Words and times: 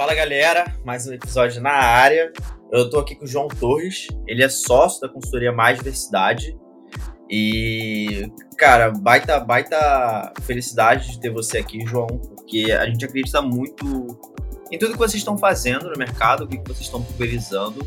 Fala 0.00 0.14
galera, 0.14 0.74
mais 0.82 1.06
um 1.06 1.12
episódio 1.12 1.60
na 1.60 1.72
área. 1.72 2.32
Eu 2.72 2.88
tô 2.88 3.00
aqui 3.00 3.14
com 3.14 3.26
o 3.26 3.28
João 3.28 3.48
Torres, 3.48 4.08
ele 4.26 4.42
é 4.42 4.48
sócio 4.48 4.98
da 4.98 5.10
consultoria 5.10 5.52
Mais 5.52 5.76
Diversidade. 5.76 6.58
E, 7.28 8.26
cara, 8.56 8.90
baita, 8.92 9.38
baita 9.40 10.32
felicidade 10.40 11.10
de 11.10 11.20
ter 11.20 11.28
você 11.28 11.58
aqui, 11.58 11.84
João, 11.84 12.06
porque 12.06 12.72
a 12.72 12.86
gente 12.86 13.04
acredita 13.04 13.42
muito 13.42 14.18
em 14.72 14.78
tudo 14.78 14.92
que 14.92 14.98
vocês 14.98 15.16
estão 15.16 15.36
fazendo 15.36 15.90
no 15.90 15.98
mercado, 15.98 16.44
o 16.44 16.48
que 16.48 16.56
vocês 16.66 16.86
estão 16.86 17.02
pulverizando, 17.02 17.86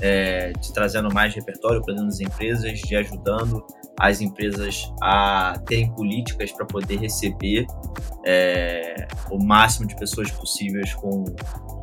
é, 0.00 0.52
de 0.52 0.72
trazendo 0.72 1.12
mais 1.12 1.34
repertório 1.34 1.82
para 1.82 1.94
dentro 1.94 2.08
das 2.08 2.20
empresas, 2.20 2.78
de 2.80 2.96
ajudando 2.96 3.64
as 3.98 4.20
empresas 4.20 4.90
a 5.02 5.60
terem 5.66 5.92
políticas 5.92 6.50
para 6.52 6.64
poder 6.64 6.98
receber 6.98 7.66
é, 8.24 9.06
o 9.30 9.38
máximo 9.38 9.86
de 9.86 9.94
pessoas 9.96 10.30
possíveis 10.30 10.94
com 10.94 11.24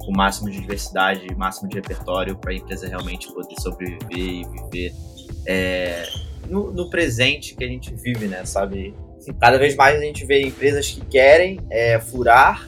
o 0.08 0.12
máximo 0.12 0.50
de 0.50 0.60
diversidade, 0.60 1.28
máximo 1.36 1.70
de 1.70 1.76
repertório 1.76 2.36
para 2.38 2.52
a 2.52 2.56
empresa 2.56 2.88
realmente 2.88 3.32
poder 3.32 3.56
sobreviver 3.62 4.18
e 4.18 4.46
viver 4.46 4.94
é, 5.46 6.08
no, 6.48 6.72
no, 6.72 6.90
presente 6.90 7.56
que 7.56 7.64
a 7.64 7.68
gente 7.68 7.94
vive, 7.94 8.26
né? 8.28 8.44
Sabe? 8.46 8.96
Cada 9.40 9.58
vez 9.58 9.76
mais 9.76 9.98
a 9.98 10.04
gente 10.04 10.26
vê 10.26 10.42
empresas 10.42 10.90
que 10.90 11.02
querem 11.06 11.60
é, 11.70 12.00
furar 12.00 12.68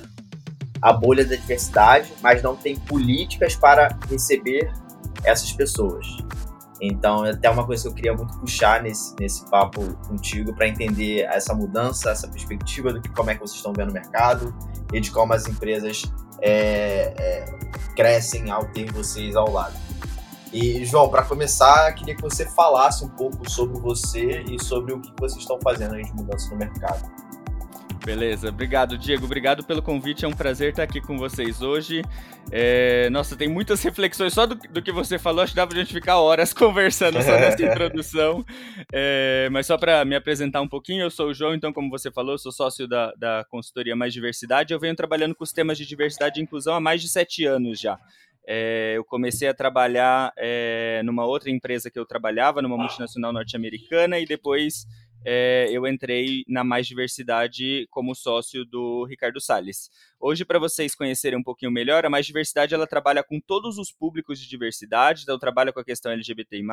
a 0.82 0.94
bolha 0.94 1.26
da 1.26 1.36
diversidade, 1.36 2.12
mas 2.22 2.42
não 2.42 2.56
tem 2.56 2.76
políticas 2.76 3.56
para 3.56 3.98
receber 4.10 4.72
essas 5.24 5.52
pessoas. 5.54 6.06
Então, 6.82 7.26
é 7.26 7.32
até 7.32 7.50
uma 7.50 7.66
coisa 7.66 7.84
que 7.84 7.90
eu 7.90 7.94
queria 7.94 8.14
muito 8.14 8.38
puxar 8.40 8.82
nesse, 8.82 9.14
nesse 9.20 9.46
papo 9.50 9.82
contigo 10.08 10.54
para 10.54 10.68
entender 10.68 11.22
essa 11.30 11.54
mudança, 11.54 12.12
essa 12.12 12.28
perspectiva 12.28 12.94
do 12.94 13.02
que 13.02 13.10
como 13.10 13.30
é 13.30 13.36
que 13.36 13.42
vocês 13.42 13.58
estão 13.58 13.74
vendo 13.74 13.90
o 13.90 13.94
mercado 13.94 14.56
e 14.94 15.02
de 15.02 15.12
como 15.12 15.34
as 15.34 15.46
empresas 15.48 16.04
é, 16.42 17.14
é, 17.18 17.46
crescem 17.96 18.50
ao 18.50 18.66
ter 18.66 18.92
vocês 18.94 19.36
ao 19.36 19.52
lado. 19.52 19.76
E, 20.52 20.84
João, 20.86 21.10
para 21.10 21.24
começar, 21.24 21.92
queria 21.94 22.16
que 22.16 22.22
você 22.22 22.46
falasse 22.46 23.06
um 23.06 23.10
pouco 23.10 23.48
sobre 23.50 23.80
você 23.80 24.44
e 24.50 24.62
sobre 24.64 24.94
o 24.94 25.00
que 25.00 25.12
vocês 25.20 25.42
estão 25.42 25.60
fazendo 25.62 25.96
aí 25.96 26.04
de 26.04 26.14
mudança 26.14 26.50
no 26.50 26.58
mercado. 26.58 27.08
Beleza, 28.06 28.50
obrigado, 28.50 28.98
Diego. 28.98 29.26
Obrigado 29.26 29.64
pelo 29.64 29.82
convite. 29.82 30.24
É 30.24 30.28
um 30.28 30.34
prazer 30.34 30.70
estar 30.70 30.84
aqui 30.84 31.02
com 31.02 31.18
vocês 31.18 31.62
hoje. 31.62 32.02
É... 32.52 33.10
Nossa, 33.10 33.36
tem 33.36 33.48
muitas 33.48 33.84
reflexões 33.84 34.34
só 34.34 34.46
do, 34.46 34.56
do, 34.56 34.82
que 34.82 34.92
você 34.92 35.20
falou. 35.20 35.44
Acho 35.44 35.52
que 35.52 35.58
dá 35.58 35.68
pra 35.68 35.78
gente 35.78 35.94
ficar 35.94 36.20
horas 36.20 36.52
conversando 36.54 37.22
só 37.22 37.32
nessa 37.32 37.62
introdução. 37.66 38.44
É... 38.94 39.50
Mas 39.52 39.68
só 39.68 39.78
para 39.78 40.06
me 40.06 40.16
apresentar 40.16 40.62
um 40.62 40.68
pouquinho, 40.68 41.04
eu 41.04 41.12
sou 41.12 41.28
o 41.28 41.34
João, 41.34 41.54
então, 41.54 41.74
como 41.74 41.90
você 41.90 42.10
falou, 42.10 42.38
sou 42.38 42.52
sócio 42.52 42.88
da, 42.88 43.14
da 43.18 43.46
consultoria 43.50 43.96
Mais 43.96 44.14
Diversidade. 44.14 44.74
Eu 44.74 44.80
venho 44.80 44.96
trabalhando 44.96 45.36
com 45.36 45.44
os 45.44 45.52
temas 45.52 45.78
de 45.78 45.86
diversidade 45.86 46.40
e 46.40 46.44
inclusão 46.44 46.76
há 46.76 46.80
mais 46.80 47.02
de 47.02 47.10
sete 47.10 47.46
anos 47.46 47.80
já. 47.80 48.00
É, 48.48 48.94
eu 48.96 49.04
comecei 49.04 49.48
a 49.48 49.54
trabalhar 49.54 50.34
é, 50.36 51.02
numa 51.04 51.24
outra 51.26 51.52
empresa 51.52 51.92
que 51.92 52.00
eu 52.00 52.06
trabalhava, 52.06 52.62
numa 52.64 52.78
multinacional 52.78 53.32
norte-americana, 53.32 54.18
e 54.18 54.26
depois 54.26 54.88
é, 55.26 55.68
eu 55.72 55.86
entrei 55.86 56.44
na 56.48 56.64
Mais 56.64 56.88
Diversidade 56.88 57.88
como 57.90 58.16
sócio 58.16 58.66
do 58.66 59.06
Ricardo 59.06 59.42
Salles. 59.42 59.90
Hoje, 60.20 60.46
para 60.46 60.60
vocês 60.60 60.96
conhecerem 60.96 61.38
um 61.38 61.44
pouquinho 61.44 61.72
melhor, 61.72 62.06
a 62.06 62.10
Mais 62.10 62.26
Diversidade 62.26 62.74
ela 62.74 62.88
trabalha 62.88 63.24
com 63.24 63.40
todos 63.40 63.78
os 63.78 63.92
públicos 63.92 64.40
de 64.40 64.48
diversidade, 64.48 65.24
então 65.24 65.38
trabalha 65.38 65.74
com 65.74 65.80
a 65.80 65.86
questão 65.86 66.12
LGBTI+, 66.12 66.64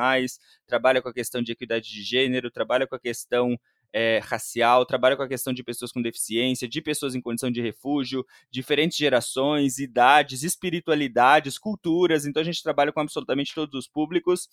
trabalha 0.65 1.01
com 1.01 1.09
a 1.09 1.13
questão 1.13 1.41
de 1.41 1.51
equidade 1.51 1.91
de 1.91 2.01
gênero, 2.03 2.49
trabalha 2.51 2.87
com 2.87 2.95
a 2.95 2.99
questão 2.99 3.57
é, 3.93 4.19
racial, 4.19 4.85
trabalha 4.85 5.15
com 5.15 5.23
a 5.23 5.27
questão 5.27 5.53
de 5.53 5.63
pessoas 5.63 5.91
com 5.91 6.01
deficiência, 6.01 6.67
de 6.67 6.81
pessoas 6.81 7.15
em 7.15 7.21
condição 7.21 7.49
de 7.49 7.61
refúgio, 7.61 8.25
diferentes 8.51 8.97
gerações, 8.97 9.79
idades, 9.79 10.43
espiritualidades, 10.43 11.57
culturas. 11.57 12.25
Então 12.25 12.41
a 12.41 12.45
gente 12.45 12.61
trabalha 12.61 12.91
com 12.91 12.99
absolutamente 12.99 13.53
todos 13.53 13.73
os 13.73 13.87
públicos 13.87 14.47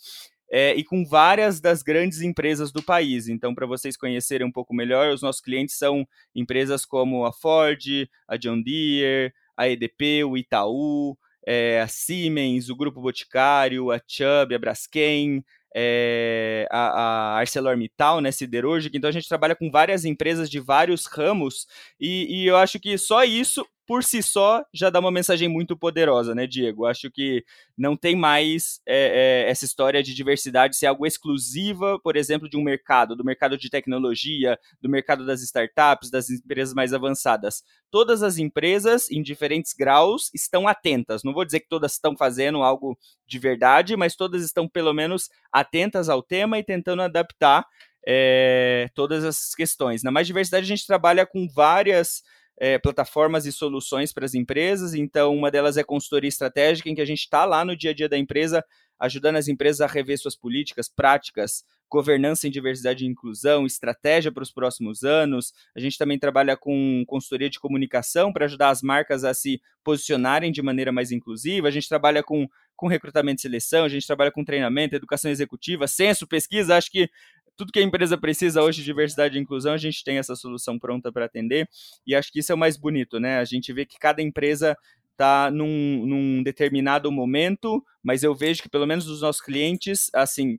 é, 0.51 0.75
e 0.75 0.85
com 0.85 1.05
várias 1.05 1.61
das 1.61 1.83
grandes 1.83 2.21
empresas 2.21 2.71
do 2.73 2.83
país. 2.83 3.29
Então, 3.29 3.55
para 3.55 3.67
vocês 3.67 3.97
conhecerem 3.97 4.47
um 4.47 4.53
pouco 4.53 4.75
melhor, 4.75 5.13
os 5.13 5.23
nossos 5.23 5.41
clientes 5.41 5.77
são 5.77 6.07
empresas 6.35 6.85
como 6.85 7.25
a 7.25 7.33
Ford, 7.33 8.09
a 8.29 8.37
John 8.37 8.61
Deere, 8.63 9.33
a 9.57 9.69
EDP, 9.69 10.25
o 10.25 10.37
Itaú, 10.37 11.17
é, 11.47 11.81
a 11.81 11.89
Siemens, 11.89 12.69
o 12.69 12.77
Grupo 12.77 13.01
Boticário, 13.01 13.91
a 13.91 14.01
Chubb, 14.07 14.55
a 14.55 14.59
Braskem, 14.59 15.45
é, 15.75 16.67
a, 16.71 16.89
a, 16.89 17.39
ArcelorMittal, 17.39 18.21
né, 18.21 18.31
siderúrgica. 18.31 18.97
Então 18.97 19.09
a 19.09 19.13
gente 19.13 19.29
trabalha 19.29 19.57
com 19.57 19.71
várias 19.71 20.05
empresas 20.05 20.49
de 20.49 20.61
vários 20.61 21.07
ramos 21.07 21.67
e, 21.99 22.43
e 22.43 22.47
eu 22.47 22.57
acho 22.57 22.79
que 22.79 22.97
só 22.97 23.25
isso 23.25 23.67
por 23.87 24.03
si 24.03 24.23
só 24.23 24.65
já 24.73 24.91
dá 24.91 24.99
uma 24.99 25.11
mensagem 25.11 25.49
muito 25.49 25.77
poderosa, 25.77 26.35
né, 26.35 26.47
Diego? 26.47 26.87
Acho 26.87 27.11
que 27.11 27.45
não 27.77 27.97
tem 27.97 28.17
mais 28.17 28.81
é, 28.87 29.45
é, 29.47 29.51
essa 29.51 29.65
história 29.65 30.03
de 30.03 30.15
diversidade 30.15 30.77
ser 30.77 30.87
algo 30.87 31.07
exclusiva, 31.07 31.99
por 32.01 32.17
exemplo, 32.17 32.49
de 32.49 32.57
um 32.57 32.63
mercado, 32.63 33.15
do 33.15 33.25
mercado 33.25 33.59
de 33.59 33.69
tecnologia, 33.69 34.59
do 34.81 34.89
mercado 34.89 35.27
das 35.27 35.43
startups, 35.43 36.11
das 36.11 36.31
empresas 36.31 36.75
mais 36.75 36.93
avançadas. 36.93 37.63
Todas 37.91 38.23
as 38.23 38.39
empresas, 38.39 39.11
em 39.11 39.23
diferentes 39.23 39.73
graus, 39.73 40.31
estão 40.35 40.67
atentas. 40.67 41.23
Não 41.23 41.35
vou 41.35 41.45
dizer 41.45 41.61
que 41.61 41.69
todas 41.69 41.93
estão 41.93 42.17
fazendo 42.17 42.63
algo 42.63 42.99
de 43.27 43.39
verdade, 43.39 43.97
mas 43.97 44.17
todas 44.17 44.43
estão, 44.43 44.69
pelo 44.69 44.93
menos, 44.93 45.29
atentas 45.53 46.09
ao 46.09 46.23
tema 46.23 46.59
e 46.59 46.65
tentando 46.65 47.03
adaptar 47.03 47.67
é, 48.07 48.89
todas 48.95 49.25
essas 49.25 49.55
questões. 49.55 50.03
Na 50.03 50.11
Mais 50.11 50.27
Diversidade, 50.27 50.65
a 50.65 50.69
gente 50.69 50.87
trabalha 50.87 51.27
com 51.27 51.49
várias 51.49 52.23
é, 52.57 52.79
plataformas 52.79 53.47
e 53.47 53.53
soluções 53.53 54.13
para 54.13 54.25
as 54.25 54.35
empresas. 54.35 54.95
Então, 54.95 55.35
uma 55.35 55.51
delas 55.51 55.77
é 55.77 55.85
consultoria 55.85 56.29
estratégica, 56.29 56.89
em 56.89 56.95
que 56.95 57.01
a 57.01 57.07
gente 57.07 57.21
está 57.21 57.45
lá 57.45 57.65
no 57.65 57.77
dia 57.77 57.91
a 57.91 57.95
dia 57.95 58.09
da 58.09 58.19
empresa, 58.19 58.65
ajudando 58.99 59.37
as 59.37 59.49
empresas 59.49 59.81
a 59.81 59.87
rever 59.87 60.19
suas 60.19 60.37
políticas, 60.37 60.89
práticas, 60.89 61.65
governança 61.91 62.49
em 62.49 62.51
diversidade 62.51 63.05
e 63.05 63.09
inclusão, 63.09 63.67
estratégia 63.67 64.33
para 64.33 64.43
os 64.43 64.51
próximos 64.51 65.05
anos. 65.05 65.53
A 65.77 65.81
gente 65.81 65.99
também 65.99 66.19
trabalha 66.19 66.57
com 66.57 67.05
consultoria 67.07 67.51
de 67.51 67.61
comunicação 67.61 68.33
para 68.33 68.47
ajudar 68.47 68.71
as 68.71 68.83
marcas 68.83 69.25
a 69.25 69.35
se 69.35 69.61
posicionarem 69.83 70.51
de 70.51 70.63
maneira 70.63 70.91
mais 70.91 71.13
inclusiva. 71.13 71.69
A 71.69 71.71
gente 71.71 71.89
trabalha 71.89 72.23
com, 72.23 72.49
com 72.75 72.89
recrutamento 72.89 73.41
e 73.41 73.43
seleção, 73.43 73.85
a 73.85 73.89
gente 73.89 74.07
trabalha 74.07 74.33
com 74.33 74.45
treinamento, 74.45 74.97
educação 74.97 75.31
executiva, 75.31 75.87
censo, 75.87 76.27
pesquisa. 76.27 76.77
Acho 76.77 76.91
que 76.91 77.09
tudo 77.57 77.73
que 77.73 77.79
a 77.79 77.83
empresa 77.83 78.19
precisa 78.19 78.63
hoje 78.63 78.79
de 78.79 78.85
diversidade 78.85 79.37
e 79.37 79.41
inclusão, 79.41 79.73
a 79.73 79.79
gente 79.79 80.03
tem 80.03 80.19
essa 80.19 80.35
solução 80.35 80.79
pronta 80.79 81.13
para 81.13 81.25
atender. 81.25 81.69
E 82.07 82.15
acho 82.15 82.33
que 82.33 82.41
isso 82.41 82.53
é 82.53 82.55
o 82.55 82.59
mais 82.59 82.77
bonito, 82.77 83.19
né? 83.21 83.39
A 83.39 83.45
gente 83.45 83.73
vê 83.73 83.87
que 83.87 83.99
cada 83.99 84.23
empresa 84.23 84.77
está 85.13 85.51
num, 85.51 86.05
num 86.07 86.43
determinado 86.43 87.11
momento, 87.11 87.83
mas 88.03 88.23
eu 88.23 88.35
vejo 88.35 88.63
que 88.63 88.69
pelo 88.69 88.87
menos 88.87 89.05
dos 89.07 89.23
nossos 89.23 89.41
clientes, 89.41 90.11
assim, 90.13 90.59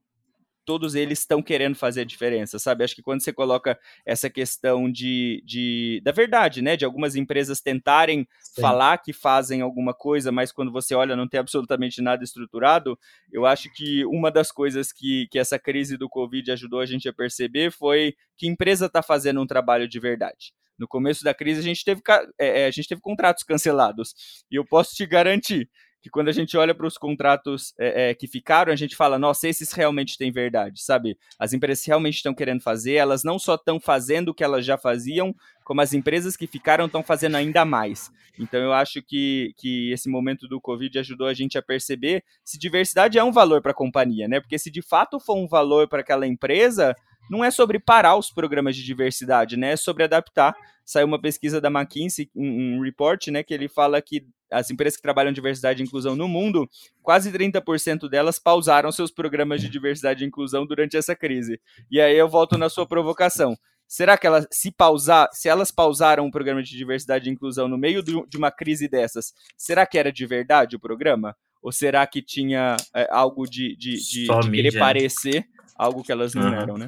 todos 0.66 0.96
eles 0.96 1.20
estão 1.20 1.42
querendo 1.42 1.76
fazer 1.76 2.02
a 2.02 2.06
diferença, 2.06 2.58
sabe? 2.58 2.84
Acho 2.84 2.96
que 2.96 3.02
quando 3.02 3.22
você 3.22 3.32
coloca 3.32 3.80
essa 4.06 4.30
questão 4.30 4.92
de, 4.92 5.44
de 5.46 6.02
da 6.04 6.12
verdade, 6.12 6.62
né? 6.62 6.76
De 6.76 6.84
algumas 6.84 7.16
empresas 7.16 7.62
tentarem 7.62 8.28
Sim. 8.40 8.62
falar 8.62 8.98
que 8.98 9.14
fazem 9.14 9.62
alguma 9.62 9.94
coisa, 9.94 10.32
mas 10.32 10.52
quando 10.52 10.72
você 10.72 10.96
olha 10.96 11.16
não 11.16 11.28
tem 11.28 11.40
absolutamente 11.40 12.02
nada 12.02 12.24
estruturado, 12.24 12.98
eu 13.32 13.46
acho 13.46 13.72
que 13.74 14.06
uma 14.06 14.32
das 14.32 14.52
coisas 14.52 14.92
que, 14.92 15.28
que 15.30 15.40
essa 15.40 15.60
crise 15.60 15.98
do 15.98 16.10
Covid 16.10 16.52
ajudou 16.52 16.80
a 16.80 16.86
gente 16.86 17.08
a 17.08 17.14
perceber 17.14 17.72
foi 17.72 18.16
que 18.36 18.48
empresa 18.48 18.88
está 18.88 19.02
fazendo 19.02 19.42
um 19.42 19.48
trabalho 19.48 19.88
de 19.88 20.00
verdade. 20.00 20.54
No 20.78 20.88
começo 20.88 21.24
da 21.24 21.34
crise, 21.34 21.62
a 21.62 21.64
gente 21.64 21.86
teve, 21.86 22.02
é, 22.38 22.64
é, 22.64 22.66
a 22.68 22.72
gente 22.72 22.88
teve 22.88 23.00
contratos 23.00 23.44
cancelados. 23.44 24.14
E 24.52 24.56
eu 24.56 24.66
posso 24.66 24.94
te 24.94 25.06
garantir 25.06 25.70
que 26.06 26.10
quando 26.12 26.28
a 26.28 26.32
gente 26.32 26.56
olha 26.56 26.76
para 26.76 26.86
os 26.86 27.00
contratos 27.00 27.74
é, 27.80 28.12
é, 28.12 28.14
que 28.14 28.28
ficaram, 28.28 28.72
a 28.72 28.76
gente 28.76 28.96
fala, 28.96 29.18
nossa, 29.18 29.48
esses 29.48 29.72
realmente 29.72 30.20
têm 30.20 30.32
verdade, 30.32 30.84
sabe? 30.84 31.18
As 31.40 31.52
empresas 31.52 31.84
realmente 31.84 32.18
estão 32.18 32.32
querendo 32.32 32.62
fazer, 32.62 32.94
elas 32.94 33.24
não 33.24 33.40
só 33.40 33.56
estão 33.56 33.80
fazendo 33.80 34.30
o 34.30 34.34
que 34.36 34.44
elas 34.44 34.64
já 34.64 34.78
faziam, 34.78 35.36
como 35.64 35.82
as 35.82 35.94
empresas 35.94 36.38
que 36.38 36.46
ficaram 36.46 36.86
estão 36.86 37.02
fazendo 37.02 37.34
ainda 37.34 37.66
mais. 37.66 38.12
Então 38.38 38.60
eu 38.60 38.72
acho 38.72 39.02
que, 39.02 39.56
que 39.58 39.92
esse 39.92 40.08
momento 40.08 40.48
do 40.48 40.62
Covid 40.62 41.00
ajudou 41.00 41.26
a 41.26 41.34
gente 41.34 41.58
a 41.58 41.62
perceber 41.64 42.24
se 42.44 42.60
diversidade 42.60 43.18
é 43.18 43.24
um 43.24 43.32
valor 43.32 43.60
para 43.60 43.72
a 43.72 43.76
companhia, 43.76 44.28
né? 44.28 44.40
Porque 44.40 44.60
se 44.60 44.70
de 44.70 44.84
fato 44.84 45.20
for 45.20 45.36
um 45.36 45.48
valor 45.48 45.88
para 45.88 46.02
aquela 46.02 46.28
empresa, 46.28 46.96
não 47.32 47.44
é 47.44 47.50
sobre 47.50 47.80
parar 47.80 48.16
os 48.16 48.30
programas 48.30 48.76
de 48.76 48.84
diversidade, 48.84 49.58
né? 49.58 49.72
É 49.72 49.76
sobre 49.76 50.04
adaptar. 50.04 50.56
Saiu 50.86 51.08
uma 51.08 51.20
pesquisa 51.20 51.60
da 51.60 51.68
McKinsey, 51.68 52.30
um, 52.36 52.78
um 52.78 52.82
report, 52.84 53.30
né, 53.30 53.42
que 53.42 53.52
ele 53.52 53.68
fala 53.68 54.00
que 54.04 54.24
as 54.52 54.70
empresas 54.70 54.96
que 54.96 55.02
trabalham 55.02 55.32
diversidade 55.32 55.82
e 55.82 55.86
inclusão 55.86 56.16
no 56.16 56.28
mundo, 56.28 56.70
quase 57.02 57.32
30% 57.32 58.10
delas 58.10 58.40
pausaram 58.40 58.92
seus 58.92 59.12
programas 59.12 59.62
de 59.62 59.70
diversidade 59.70 60.24
e 60.24 60.28
inclusão 60.28 60.66
durante 60.66 60.98
essa 60.98 61.16
crise. 61.16 61.60
E 61.90 62.00
aí 62.00 62.18
eu 62.18 62.30
volto 62.30 62.58
na 62.58 62.70
sua 62.70 62.86
provocação. 62.86 63.58
Será 63.88 64.18
que 64.18 64.26
elas, 64.26 64.48
se 64.52 64.72
pausar, 64.72 65.30
se 65.32 65.48
elas 65.48 65.72
pausaram 65.72 66.26
o 66.26 66.32
programa 66.32 66.64
de 66.64 66.76
diversidade 66.76 67.30
e 67.30 67.32
inclusão 67.32 67.68
no 67.68 67.78
meio 67.78 68.02
de 68.02 68.38
uma 68.38 68.52
crise 68.52 68.88
dessas, 68.88 69.34
será 69.56 69.86
que 69.86 69.98
era 69.98 70.12
de 70.12 70.26
verdade 70.26 70.76
o 70.76 70.80
programa? 70.80 71.36
Ou 71.62 71.72
será 71.72 72.06
que 72.06 72.22
tinha 72.22 72.78
é, 72.96 73.08
algo 73.12 73.46
de, 73.46 73.76
de, 73.76 73.96
de, 73.98 74.28
de 74.28 74.52
querer 74.52 74.78
parecer 74.78 75.46
algo 75.76 76.04
que 76.04 76.12
elas 76.12 76.34
não 76.34 76.48
uhum. 76.48 76.54
eram, 76.54 76.78
né? 76.78 76.88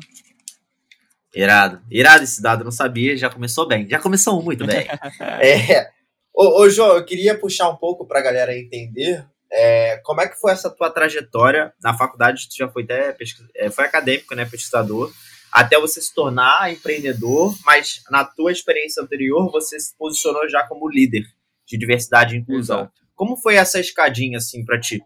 Irado. 1.36 1.82
Irado 1.92 2.24
esse 2.24 2.42
dado, 2.42 2.64
não 2.64 2.72
sabia, 2.72 3.16
já 3.16 3.30
começou 3.30 3.68
bem. 3.68 3.88
Já 3.88 4.00
começou 4.00 4.42
muito 4.42 4.66
bem. 4.66 4.88
é, 5.40 5.92
Ô, 6.40 6.62
ô 6.62 6.70
João, 6.70 6.96
eu 6.96 7.04
queria 7.04 7.36
puxar 7.36 7.68
um 7.68 7.76
pouco 7.76 8.06
para 8.06 8.20
a 8.20 8.22
galera 8.22 8.56
entender 8.56 9.26
é, 9.52 9.98
como 10.04 10.22
é 10.22 10.28
que 10.28 10.40
foi 10.40 10.52
essa 10.52 10.70
tua 10.70 10.88
trajetória 10.88 11.74
na 11.82 11.98
faculdade? 11.98 12.48
Tu 12.48 12.58
já 12.58 12.68
foi 12.68 12.84
até 12.84 13.18
é, 13.56 13.72
foi 13.72 13.86
acadêmico, 13.86 14.36
né, 14.36 14.46
pesquisador, 14.46 15.12
até 15.52 15.80
você 15.80 16.00
se 16.00 16.14
tornar 16.14 16.72
empreendedor, 16.72 17.58
mas 17.66 18.04
na 18.12 18.24
tua 18.24 18.52
experiência 18.52 19.02
anterior 19.02 19.50
você 19.52 19.80
se 19.80 19.98
posicionou 19.98 20.48
já 20.48 20.62
como 20.68 20.88
líder 20.88 21.26
de 21.66 21.76
diversidade 21.76 22.36
e 22.36 22.38
inclusão. 22.38 22.82
Exato. 22.82 22.94
Como 23.16 23.36
foi 23.36 23.56
essa 23.56 23.80
escadinha 23.80 24.38
assim 24.38 24.64
para 24.64 24.80
ti? 24.80 25.02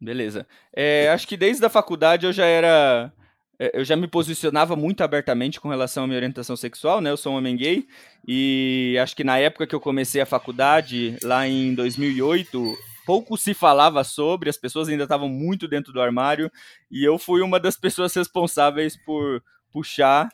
Beleza. 0.00 0.46
É, 0.74 1.10
acho 1.10 1.28
que 1.28 1.36
desde 1.36 1.62
a 1.62 1.68
faculdade 1.68 2.24
eu 2.24 2.32
já 2.32 2.46
era 2.46 3.12
eu 3.74 3.84
já 3.84 3.94
me 3.94 4.08
posicionava 4.08 4.74
muito 4.74 5.02
abertamente 5.02 5.60
com 5.60 5.68
relação 5.68 6.04
à 6.04 6.06
minha 6.06 6.16
orientação 6.16 6.56
sexual, 6.56 7.00
né? 7.00 7.10
Eu 7.10 7.16
sou 7.16 7.34
um 7.34 7.36
homem 7.36 7.56
gay 7.56 7.86
e 8.26 8.96
acho 9.02 9.14
que 9.14 9.22
na 9.22 9.38
época 9.38 9.66
que 9.66 9.74
eu 9.74 9.80
comecei 9.80 10.20
a 10.20 10.26
faculdade, 10.26 11.18
lá 11.22 11.46
em 11.46 11.74
2008, 11.74 12.74
pouco 13.04 13.36
se 13.36 13.52
falava 13.52 14.02
sobre, 14.02 14.48
as 14.48 14.56
pessoas 14.56 14.88
ainda 14.88 15.02
estavam 15.02 15.28
muito 15.28 15.68
dentro 15.68 15.92
do 15.92 16.00
armário 16.00 16.50
e 16.90 17.04
eu 17.04 17.18
fui 17.18 17.42
uma 17.42 17.60
das 17.60 17.76
pessoas 17.76 18.14
responsáveis 18.14 18.96
por 19.04 19.42
puxar 19.70 20.30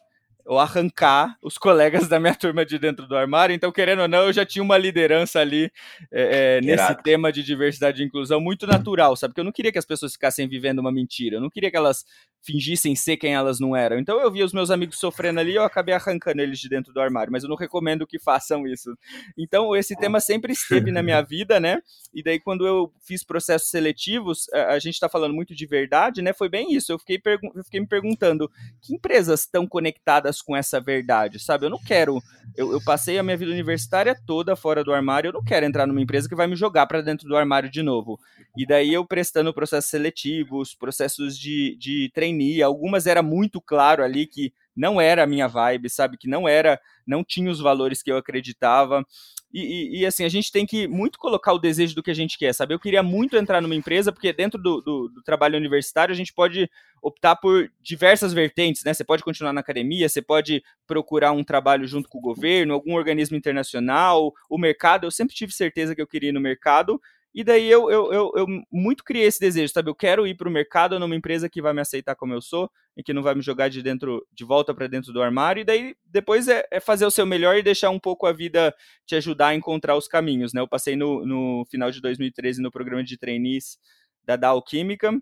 ou 0.46 0.58
arrancar 0.58 1.36
os 1.42 1.58
colegas 1.58 2.08
da 2.08 2.20
minha 2.20 2.34
turma 2.34 2.64
de 2.64 2.78
dentro 2.78 3.06
do 3.06 3.16
armário. 3.16 3.54
Então, 3.54 3.72
querendo 3.72 4.02
ou 4.02 4.08
não, 4.08 4.26
eu 4.26 4.32
já 4.32 4.46
tinha 4.46 4.62
uma 4.62 4.78
liderança 4.78 5.40
ali 5.40 5.70
é, 6.12 6.58
é, 6.58 6.60
nesse 6.60 6.94
tema 7.02 7.32
de 7.32 7.42
diversidade 7.42 8.02
e 8.02 8.06
inclusão 8.06 8.40
muito 8.40 8.66
natural, 8.66 9.16
sabe? 9.16 9.32
Porque 9.32 9.40
eu 9.40 9.44
não 9.44 9.52
queria 9.52 9.72
que 9.72 9.78
as 9.78 9.84
pessoas 9.84 10.12
ficassem 10.12 10.48
vivendo 10.48 10.78
uma 10.78 10.92
mentira, 10.92 11.36
eu 11.36 11.40
não 11.40 11.50
queria 11.50 11.70
que 11.70 11.76
elas 11.76 12.04
fingissem 12.46 12.94
ser 12.94 13.16
quem 13.16 13.34
elas 13.34 13.58
não 13.58 13.74
eram. 13.74 13.98
Então, 13.98 14.20
eu 14.20 14.30
via 14.30 14.44
os 14.44 14.52
meus 14.52 14.70
amigos 14.70 14.98
sofrendo 14.98 15.40
ali 15.40 15.52
e 15.52 15.56
eu 15.56 15.64
acabei 15.64 15.94
arrancando 15.94 16.40
eles 16.40 16.60
de 16.60 16.68
dentro 16.68 16.92
do 16.92 17.00
armário, 17.00 17.32
mas 17.32 17.42
eu 17.42 17.48
não 17.48 17.56
recomendo 17.56 18.06
que 18.06 18.20
façam 18.20 18.66
isso. 18.66 18.96
Então, 19.36 19.74
esse 19.74 19.96
tema 19.96 20.20
sempre 20.20 20.52
esteve 20.52 20.92
na 20.92 21.02
minha 21.02 21.20
vida, 21.26 21.58
né? 21.58 21.82
E 22.14 22.22
daí, 22.22 22.38
quando 22.38 22.66
eu 22.66 22.92
fiz 23.04 23.24
processos 23.24 23.68
seletivos, 23.68 24.48
a, 24.52 24.78
gente 24.78 24.94
está 24.94 25.08
falando 25.08 25.34
muito 25.34 25.54
de 25.54 25.66
verdade, 25.66 26.22
né? 26.22 26.32
Foi 26.32 26.48
bem 26.48 26.72
isso. 26.72 26.92
Eu 26.92 26.98
fiquei, 26.98 27.20
eu 27.54 27.64
fiquei 27.64 27.80
me 27.80 27.86
perguntando 27.86 28.50
que 28.80 28.94
empresas 28.94 29.40
estão 29.40 29.66
conectadas 29.66 30.40
com 30.40 30.56
essa 30.56 30.80
verdade, 30.80 31.38
sabe? 31.38 31.66
Eu 31.66 31.70
não 31.70 31.82
quero. 31.82 32.22
Eu, 32.56 32.72
eu, 32.72 32.80
passei 32.82 33.18
a 33.18 33.22
minha 33.22 33.36
vida 33.36 33.50
universitária 33.50 34.16
toda 34.26 34.56
fora 34.56 34.84
do 34.84 34.94
armário, 34.94 35.28
eu 35.28 35.32
não 35.32 35.44
quero 35.44 35.66
entrar 35.66 35.86
numa 35.86 36.00
empresa 36.00 36.28
que 36.28 36.34
vai 36.34 36.46
me 36.46 36.56
jogar 36.56 36.86
para 36.86 37.02
dentro 37.02 37.28
do 37.28 37.36
armário 37.36 37.68
de 37.68 37.82
novo. 37.82 38.18
E 38.56 38.64
daí 38.64 38.94
eu 38.94 39.04
prestando 39.04 39.52
processos 39.52 39.90
seletivos, 39.90 40.74
processos 40.74 41.38
de, 41.38 41.76
de 41.78 42.10
trainee, 42.36 42.62
algumas 42.62 43.06
era 43.06 43.22
muito 43.22 43.60
claro 43.60 44.02
ali 44.04 44.26
que 44.26 44.52
não 44.76 45.00
era 45.00 45.22
a 45.22 45.26
minha 45.26 45.48
vibe, 45.48 45.88
sabe? 45.88 46.18
Que 46.18 46.28
não 46.28 46.46
era, 46.46 46.78
não 47.06 47.24
tinha 47.24 47.50
os 47.50 47.60
valores 47.60 48.02
que 48.02 48.12
eu 48.12 48.16
acreditava. 48.18 49.04
E, 49.52 49.60
e, 49.60 50.00
e, 50.00 50.06
assim, 50.06 50.22
a 50.24 50.28
gente 50.28 50.52
tem 50.52 50.66
que 50.66 50.86
muito 50.86 51.18
colocar 51.18 51.54
o 51.54 51.58
desejo 51.58 51.94
do 51.94 52.02
que 52.02 52.10
a 52.10 52.14
gente 52.14 52.36
quer, 52.36 52.52
sabe? 52.52 52.74
Eu 52.74 52.78
queria 52.78 53.02
muito 53.02 53.38
entrar 53.38 53.62
numa 53.62 53.74
empresa, 53.74 54.12
porque 54.12 54.30
dentro 54.34 54.60
do, 54.60 54.82
do, 54.82 55.08
do, 55.08 55.22
trabalho 55.22 55.56
universitário 55.56 56.12
a 56.12 56.16
gente 56.16 56.34
pode 56.34 56.68
optar 57.00 57.36
por 57.36 57.70
diversas 57.80 58.34
vertentes, 58.34 58.84
né? 58.84 58.92
Você 58.92 59.04
pode 59.04 59.22
continuar 59.22 59.54
na 59.54 59.60
academia, 59.60 60.10
você 60.10 60.20
pode 60.20 60.62
procurar 60.86 61.32
um 61.32 61.42
trabalho 61.42 61.86
junto 61.86 62.06
com 62.06 62.18
o 62.18 62.20
governo, 62.20 62.74
algum 62.74 62.94
organismo 62.94 63.36
internacional, 63.36 64.34
o 64.50 64.58
mercado. 64.58 65.06
Eu 65.06 65.10
sempre 65.10 65.34
tive 65.34 65.52
certeza 65.52 65.94
que 65.94 66.02
eu 66.02 66.06
queria 66.06 66.28
ir 66.28 66.34
no 66.34 66.40
mercado, 66.40 67.00
e 67.36 67.44
daí 67.44 67.70
eu, 67.70 67.90
eu, 67.90 68.10
eu, 68.14 68.32
eu, 68.34 68.46
muito 68.72 69.04
criei 69.04 69.26
esse 69.26 69.38
desejo, 69.38 69.70
sabe? 69.70 69.90
Eu 69.90 69.94
quero 69.94 70.26
ir 70.26 70.34
para 70.34 70.48
o 70.48 70.50
mercado 70.50 70.98
numa 70.98 71.14
empresa 71.14 71.50
que 71.50 71.60
vai 71.60 71.74
me 71.74 71.82
aceitar 71.82 72.14
como 72.16 72.32
eu 72.32 72.40
sou 72.40 72.70
e 72.96 73.02
que 73.02 73.12
não 73.12 73.22
vai 73.22 73.34
me 73.34 73.42
jogar 73.42 73.68
de 73.68 73.82
dentro, 73.82 74.26
de 74.32 74.42
volta 74.42 74.74
para 74.74 74.86
dentro 74.86 75.12
do 75.12 75.20
armário. 75.22 75.60
E 75.60 75.64
daí 75.64 75.94
depois 76.06 76.48
é, 76.48 76.66
é, 76.70 76.80
fazer 76.80 77.04
o 77.04 77.10
seu 77.10 77.26
melhor 77.26 77.54
e 77.58 77.62
deixar 77.62 77.90
um 77.90 77.98
pouco 77.98 78.26
a 78.26 78.32
vida 78.32 78.74
te 79.04 79.14
ajudar 79.16 79.48
a 79.48 79.54
encontrar 79.54 79.96
os 79.98 80.08
caminhos, 80.08 80.54
né? 80.54 80.62
Eu 80.62 80.66
passei 80.66 80.96
no, 80.96 81.26
no 81.26 81.66
final 81.70 81.90
de 81.90 82.00
2013 82.00 82.62
no 82.62 82.70
programa 82.70 83.04
de 83.04 83.18
trainees 83.18 83.78
da 84.24 84.34
Dow 84.36 84.62
Química. 84.62 85.12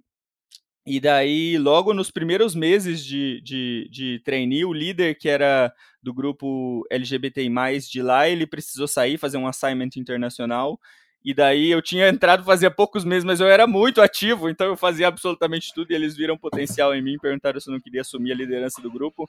E 0.86 1.00
daí, 1.00 1.58
logo 1.58 1.92
nos 1.92 2.12
primeiros 2.12 2.54
meses 2.54 3.04
de, 3.04 3.40
de, 3.42 3.88
de 3.90 4.20
trainee, 4.24 4.64
o 4.64 4.72
líder 4.72 5.16
que 5.16 5.28
era 5.28 5.74
do 6.00 6.14
grupo 6.14 6.86
LGBTI+, 6.92 7.50
de 7.90 8.02
lá, 8.02 8.28
ele 8.28 8.46
precisou 8.46 8.86
sair, 8.86 9.18
fazer 9.18 9.36
um 9.36 9.48
assignment 9.48 9.90
internacional. 9.96 10.78
E 11.24 11.32
daí 11.32 11.70
eu 11.70 11.80
tinha 11.80 12.08
entrado 12.08 12.44
fazia 12.44 12.70
poucos 12.70 13.04
meses, 13.04 13.24
mas 13.24 13.40
eu 13.40 13.46
era 13.46 13.66
muito 13.66 14.02
ativo, 14.02 14.50
então 14.50 14.66
eu 14.66 14.76
fazia 14.76 15.08
absolutamente 15.08 15.72
tudo 15.72 15.90
e 15.90 15.94
eles 15.94 16.14
viram 16.14 16.36
potencial 16.36 16.94
em 16.94 17.00
mim, 17.00 17.16
perguntaram 17.18 17.58
se 17.58 17.70
eu 17.70 17.72
não 17.72 17.80
queria 17.80 18.02
assumir 18.02 18.32
a 18.32 18.34
liderança 18.34 18.82
do 18.82 18.90
grupo. 18.90 19.28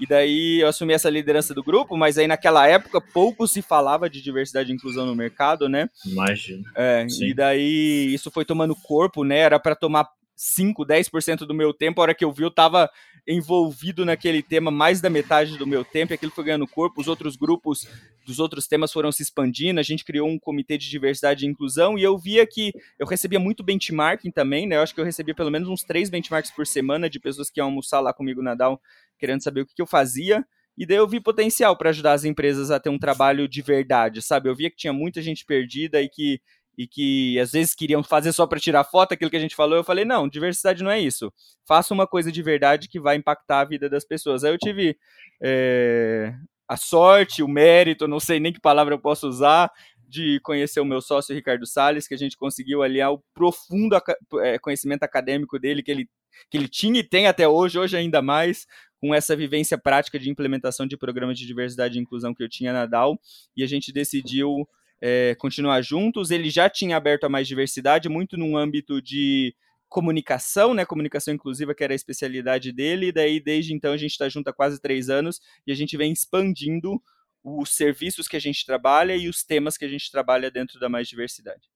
E 0.00 0.06
daí 0.06 0.60
eu 0.60 0.68
assumi 0.68 0.92
essa 0.92 1.10
liderança 1.10 1.54
do 1.54 1.62
grupo, 1.62 1.96
mas 1.96 2.18
aí 2.18 2.26
naquela 2.26 2.66
época 2.66 3.00
pouco 3.00 3.46
se 3.46 3.62
falava 3.62 4.08
de 4.08 4.22
diversidade 4.22 4.72
e 4.72 4.74
inclusão 4.74 5.06
no 5.06 5.14
mercado, 5.14 5.68
né? 5.68 5.88
Imagino. 6.04 6.64
É, 6.74 7.06
e 7.20 7.34
daí 7.34 8.12
isso 8.12 8.30
foi 8.30 8.44
tomando 8.44 8.74
corpo, 8.74 9.22
né? 9.22 9.38
Era 9.38 9.60
para 9.60 9.76
tomar 9.76 10.08
5, 10.34 10.84
10% 10.84 11.38
do 11.46 11.54
meu 11.54 11.72
tempo, 11.72 12.00
a 12.00 12.04
hora 12.04 12.14
que 12.14 12.24
eu 12.24 12.32
vi, 12.32 12.42
eu 12.42 12.48
estava 12.48 12.90
envolvido 13.26 14.04
naquele 14.04 14.42
tema 14.42 14.70
mais 14.70 15.00
da 15.00 15.08
metade 15.08 15.56
do 15.56 15.66
meu 15.66 15.84
tempo, 15.84 16.12
e 16.12 16.14
aquilo 16.14 16.32
foi 16.32 16.44
ganhando 16.44 16.66
corpo, 16.66 17.00
os 17.00 17.08
outros 17.08 17.36
grupos 17.36 17.86
dos 18.26 18.38
outros 18.38 18.66
temas 18.66 18.92
foram 18.92 19.10
se 19.10 19.22
expandindo, 19.22 19.80
a 19.80 19.82
gente 19.82 20.04
criou 20.04 20.28
um 20.28 20.38
comitê 20.38 20.76
de 20.76 20.88
diversidade 20.88 21.44
e 21.44 21.48
inclusão, 21.48 21.98
e 21.98 22.02
eu 22.02 22.16
via 22.18 22.46
que 22.46 22.72
eu 22.98 23.06
recebia 23.06 23.38
muito 23.38 23.62
benchmarking 23.62 24.30
também, 24.30 24.66
né, 24.66 24.76
eu 24.76 24.82
acho 24.82 24.94
que 24.94 25.00
eu 25.00 25.04
recebia 25.04 25.34
pelo 25.34 25.50
menos 25.50 25.68
uns 25.68 25.82
três 25.82 26.10
benchmarks 26.10 26.50
por 26.50 26.66
semana 26.66 27.08
de 27.08 27.18
pessoas 27.18 27.50
que 27.50 27.60
iam 27.60 27.66
almoçar 27.66 28.00
lá 28.00 28.12
comigo 28.12 28.42
na 28.42 28.54
Down, 28.54 28.78
querendo 29.18 29.42
saber 29.42 29.62
o 29.62 29.66
que, 29.66 29.74
que 29.74 29.82
eu 29.82 29.86
fazia, 29.86 30.44
e 30.76 30.84
daí 30.84 30.96
eu 30.96 31.06
vi 31.06 31.20
potencial 31.20 31.76
para 31.76 31.90
ajudar 31.90 32.12
as 32.12 32.24
empresas 32.24 32.70
a 32.70 32.80
ter 32.80 32.90
um 32.90 32.98
trabalho 32.98 33.46
de 33.46 33.62
verdade, 33.62 34.20
sabe? 34.20 34.48
Eu 34.48 34.56
via 34.56 34.68
que 34.68 34.76
tinha 34.76 34.92
muita 34.92 35.22
gente 35.22 35.44
perdida 35.44 36.02
e 36.02 36.08
que 36.08 36.40
e 36.76 36.86
que 36.86 37.38
às 37.38 37.52
vezes 37.52 37.74
queriam 37.74 38.02
fazer 38.02 38.32
só 38.32 38.46
para 38.46 38.60
tirar 38.60 38.84
foto, 38.84 39.12
aquilo 39.12 39.30
que 39.30 39.36
a 39.36 39.40
gente 39.40 39.54
falou, 39.54 39.76
eu 39.76 39.84
falei, 39.84 40.04
não, 40.04 40.28
diversidade 40.28 40.82
não 40.82 40.90
é 40.90 41.00
isso. 41.00 41.32
Faça 41.66 41.94
uma 41.94 42.06
coisa 42.06 42.30
de 42.30 42.42
verdade 42.42 42.88
que 42.88 43.00
vai 43.00 43.16
impactar 43.16 43.60
a 43.60 43.64
vida 43.64 43.88
das 43.88 44.04
pessoas. 44.04 44.44
Aí 44.44 44.52
eu 44.52 44.58
tive 44.58 44.96
é, 45.42 46.34
a 46.68 46.76
sorte, 46.76 47.42
o 47.42 47.48
mérito, 47.48 48.08
não 48.08 48.20
sei 48.20 48.40
nem 48.40 48.52
que 48.52 48.60
palavra 48.60 48.94
eu 48.94 48.98
posso 48.98 49.28
usar, 49.28 49.70
de 50.08 50.38
conhecer 50.40 50.80
o 50.80 50.84
meu 50.84 51.00
sócio 51.00 51.34
Ricardo 51.34 51.66
Salles, 51.66 52.06
que 52.06 52.14
a 52.14 52.18
gente 52.18 52.36
conseguiu 52.36 52.82
aliar 52.82 53.12
o 53.12 53.22
profundo 53.34 53.96
é, 54.42 54.58
conhecimento 54.58 55.02
acadêmico 55.02 55.58
dele, 55.58 55.82
que 55.82 55.90
ele, 55.90 56.08
que 56.48 56.56
ele 56.56 56.68
tinha 56.68 57.00
e 57.00 57.04
tem 57.04 57.26
até 57.26 57.48
hoje, 57.48 57.78
hoje 57.78 57.96
ainda 57.96 58.22
mais, 58.22 58.66
com 59.00 59.14
essa 59.14 59.34
vivência 59.36 59.76
prática 59.76 60.18
de 60.18 60.30
implementação 60.30 60.86
de 60.86 60.96
programas 60.96 61.38
de 61.38 61.46
diversidade 61.46 61.98
e 61.98 62.00
inclusão 62.00 62.34
que 62.34 62.42
eu 62.42 62.48
tinha 62.48 62.72
na 62.72 62.86
DAO, 62.86 63.18
e 63.56 63.62
a 63.62 63.66
gente 63.66 63.92
decidiu 63.92 64.66
é, 65.06 65.34
continuar 65.34 65.82
juntos. 65.82 66.30
Ele 66.30 66.48
já 66.48 66.70
tinha 66.70 66.96
aberto 66.96 67.24
a 67.24 67.28
mais 67.28 67.46
diversidade, 67.46 68.08
muito 68.08 68.38
num 68.38 68.56
âmbito 68.56 69.02
de 69.02 69.54
comunicação, 69.86 70.72
né? 70.72 70.86
Comunicação 70.86 71.34
inclusiva, 71.34 71.74
que 71.74 71.84
era 71.84 71.92
a 71.92 71.94
especialidade 71.94 72.72
dele. 72.72 73.08
E 73.08 73.12
daí, 73.12 73.38
desde 73.38 73.74
então, 73.74 73.92
a 73.92 73.98
gente 73.98 74.12
está 74.12 74.30
junto 74.30 74.48
há 74.48 74.52
quase 74.52 74.80
três 74.80 75.10
anos 75.10 75.42
e 75.66 75.72
a 75.72 75.74
gente 75.74 75.94
vem 75.98 76.10
expandindo 76.10 76.98
os 77.42 77.76
serviços 77.76 78.26
que 78.26 78.36
a 78.36 78.40
gente 78.40 78.64
trabalha 78.64 79.14
e 79.14 79.28
os 79.28 79.44
temas 79.44 79.76
que 79.76 79.84
a 79.84 79.88
gente 79.88 80.10
trabalha 80.10 80.50
dentro 80.50 80.80
da 80.80 80.88
mais 80.88 81.06
diversidade. 81.06 81.68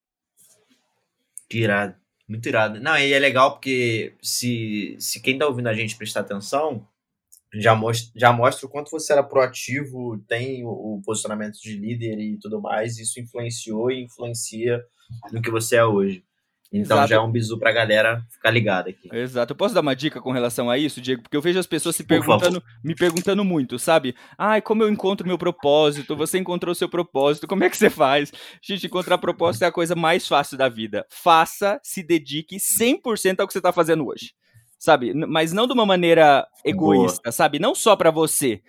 Irado, 1.52 1.96
muito 2.26 2.48
irado. 2.48 2.80
Não, 2.80 2.96
e 2.96 3.12
é 3.12 3.18
legal 3.18 3.52
porque 3.52 4.14
se, 4.22 4.96
se 4.98 5.20
quem 5.20 5.34
está 5.34 5.46
ouvindo 5.46 5.66
a 5.66 5.74
gente 5.74 5.96
prestar 5.98 6.20
atenção, 6.20 6.88
já 7.54 7.74
mostra, 7.74 8.10
já 8.14 8.32
mostra 8.32 8.66
o 8.66 8.70
quanto 8.70 8.90
você 8.90 9.12
era 9.12 9.22
proativo, 9.22 10.22
tem 10.28 10.64
o, 10.64 10.68
o, 10.68 11.02
posicionamento 11.04 11.58
de 11.62 11.76
líder 11.76 12.18
e 12.18 12.38
tudo 12.38 12.60
mais, 12.60 12.98
isso 12.98 13.18
influenciou 13.20 13.90
e 13.90 14.04
influencia 14.04 14.82
no 15.32 15.40
que 15.40 15.50
você 15.50 15.76
é 15.76 15.84
hoje. 15.84 16.22
Então 16.70 16.98
Exato. 16.98 17.08
já 17.08 17.16
é 17.16 17.20
um 17.20 17.32
bisu 17.32 17.58
pra 17.58 17.72
galera 17.72 18.22
ficar 18.30 18.50
ligada 18.50 18.90
aqui. 18.90 19.08
Exato. 19.10 19.52
Eu 19.52 19.56
posso 19.56 19.74
dar 19.74 19.80
uma 19.80 19.96
dica 19.96 20.20
com 20.20 20.32
relação 20.32 20.68
a 20.68 20.76
isso, 20.76 21.00
Diego? 21.00 21.22
Porque 21.22 21.36
eu 21.36 21.40
vejo 21.40 21.58
as 21.58 21.66
pessoas 21.66 21.96
se 21.96 22.04
perguntando, 22.04 22.62
me 22.84 22.94
perguntando 22.94 23.42
muito, 23.42 23.78
sabe? 23.78 24.14
Ai, 24.36 24.60
como 24.60 24.82
eu 24.82 24.90
encontro 24.90 25.26
meu 25.26 25.38
propósito? 25.38 26.14
Você 26.14 26.36
encontrou 26.36 26.74
seu 26.74 26.88
propósito, 26.88 27.46
como 27.46 27.64
é 27.64 27.70
que 27.70 27.76
você 27.76 27.88
faz? 27.88 28.30
Gente, 28.62 28.86
encontrar 28.86 29.16
propósito 29.16 29.62
é 29.62 29.66
a 29.66 29.72
coisa 29.72 29.94
mais 29.94 30.28
fácil 30.28 30.58
da 30.58 30.68
vida. 30.68 31.06
Faça, 31.10 31.80
se 31.82 32.02
dedique 32.02 32.56
100% 32.56 33.40
ao 33.40 33.46
que 33.46 33.54
você 33.54 33.62
tá 33.62 33.72
fazendo 33.72 34.06
hoje 34.06 34.34
sabe? 34.78 35.12
Mas 35.12 35.52
não 35.52 35.66
de 35.66 35.72
uma 35.72 35.84
maneira 35.84 36.46
egoísta, 36.64 37.22
Boa. 37.24 37.32
sabe? 37.32 37.58
Não 37.58 37.74
só 37.74 37.96
para 37.96 38.10
você. 38.10 38.62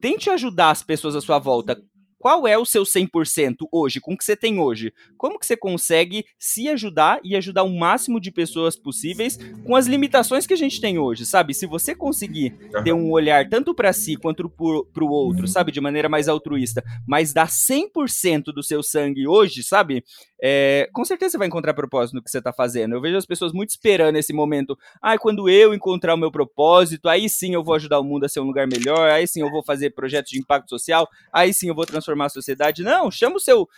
Tente 0.00 0.30
ajudar 0.30 0.70
as 0.70 0.82
pessoas 0.82 1.16
à 1.16 1.20
sua 1.20 1.38
volta. 1.38 1.76
Qual 2.18 2.46
é 2.46 2.56
o 2.58 2.64
seu 2.64 2.82
100% 2.82 3.68
hoje, 3.70 4.00
com 4.00 4.14
o 4.14 4.18
que 4.18 4.24
você 4.24 4.34
tem 4.34 4.58
hoje? 4.58 4.92
Como 5.16 5.38
que 5.38 5.46
você 5.46 5.56
consegue 5.56 6.24
se 6.38 6.66
ajudar 6.68 7.20
e 7.22 7.36
ajudar 7.36 7.62
o 7.62 7.78
máximo 7.78 8.18
de 8.18 8.32
pessoas 8.32 8.74
possíveis 8.74 9.38
com 9.64 9.76
as 9.76 9.86
limitações 9.86 10.46
que 10.46 10.54
a 10.54 10.56
gente 10.56 10.80
tem 10.80 10.98
hoje, 10.98 11.26
sabe? 11.26 11.54
Se 11.54 11.66
você 11.66 11.94
conseguir 11.94 12.52
ter 12.82 12.92
um 12.92 13.10
olhar 13.12 13.48
tanto 13.48 13.74
para 13.74 13.92
si 13.92 14.16
quanto 14.16 14.48
para 14.48 15.04
o 15.04 15.10
outro, 15.10 15.46
sabe? 15.46 15.70
De 15.70 15.80
maneira 15.80 16.08
mais 16.08 16.26
altruísta, 16.26 16.82
mas 17.06 17.32
dar 17.32 17.48
100% 17.48 18.44
do 18.46 18.62
seu 18.62 18.82
sangue 18.82 19.28
hoje, 19.28 19.62
sabe? 19.62 20.02
É, 20.42 20.88
com 20.92 21.04
certeza 21.04 21.32
você 21.32 21.38
vai 21.38 21.46
encontrar 21.46 21.72
propósito 21.72 22.14
no 22.14 22.22
que 22.22 22.30
você 22.30 22.38
está 22.38 22.52
fazendo. 22.52 22.94
Eu 22.94 23.00
vejo 23.00 23.16
as 23.16 23.26
pessoas 23.26 23.52
muito 23.52 23.70
esperando 23.70 24.16
esse 24.16 24.32
momento. 24.32 24.78
Ah, 25.00 25.18
quando 25.18 25.48
eu 25.48 25.72
encontrar 25.72 26.14
o 26.14 26.18
meu 26.18 26.30
propósito, 26.30 27.08
aí 27.08 27.28
sim 27.28 27.54
eu 27.54 27.64
vou 27.64 27.74
ajudar 27.74 28.00
o 28.00 28.04
mundo 28.04 28.24
a 28.24 28.28
ser 28.28 28.40
um 28.40 28.44
lugar 28.44 28.66
melhor, 28.66 29.10
aí 29.10 29.26
sim 29.26 29.40
eu 29.40 29.50
vou 29.50 29.62
fazer 29.62 29.90
projetos 29.90 30.30
de 30.30 30.38
impacto 30.38 30.68
social, 30.68 31.08
aí 31.32 31.52
sim 31.54 31.68
eu 31.68 31.74
vou 31.74 31.86
transformar 31.86 32.26
a 32.26 32.30
sociedade. 32.30 32.82
Não, 32.82 33.10
chama 33.10 33.36
o 33.36 33.40
seu. 33.40 33.68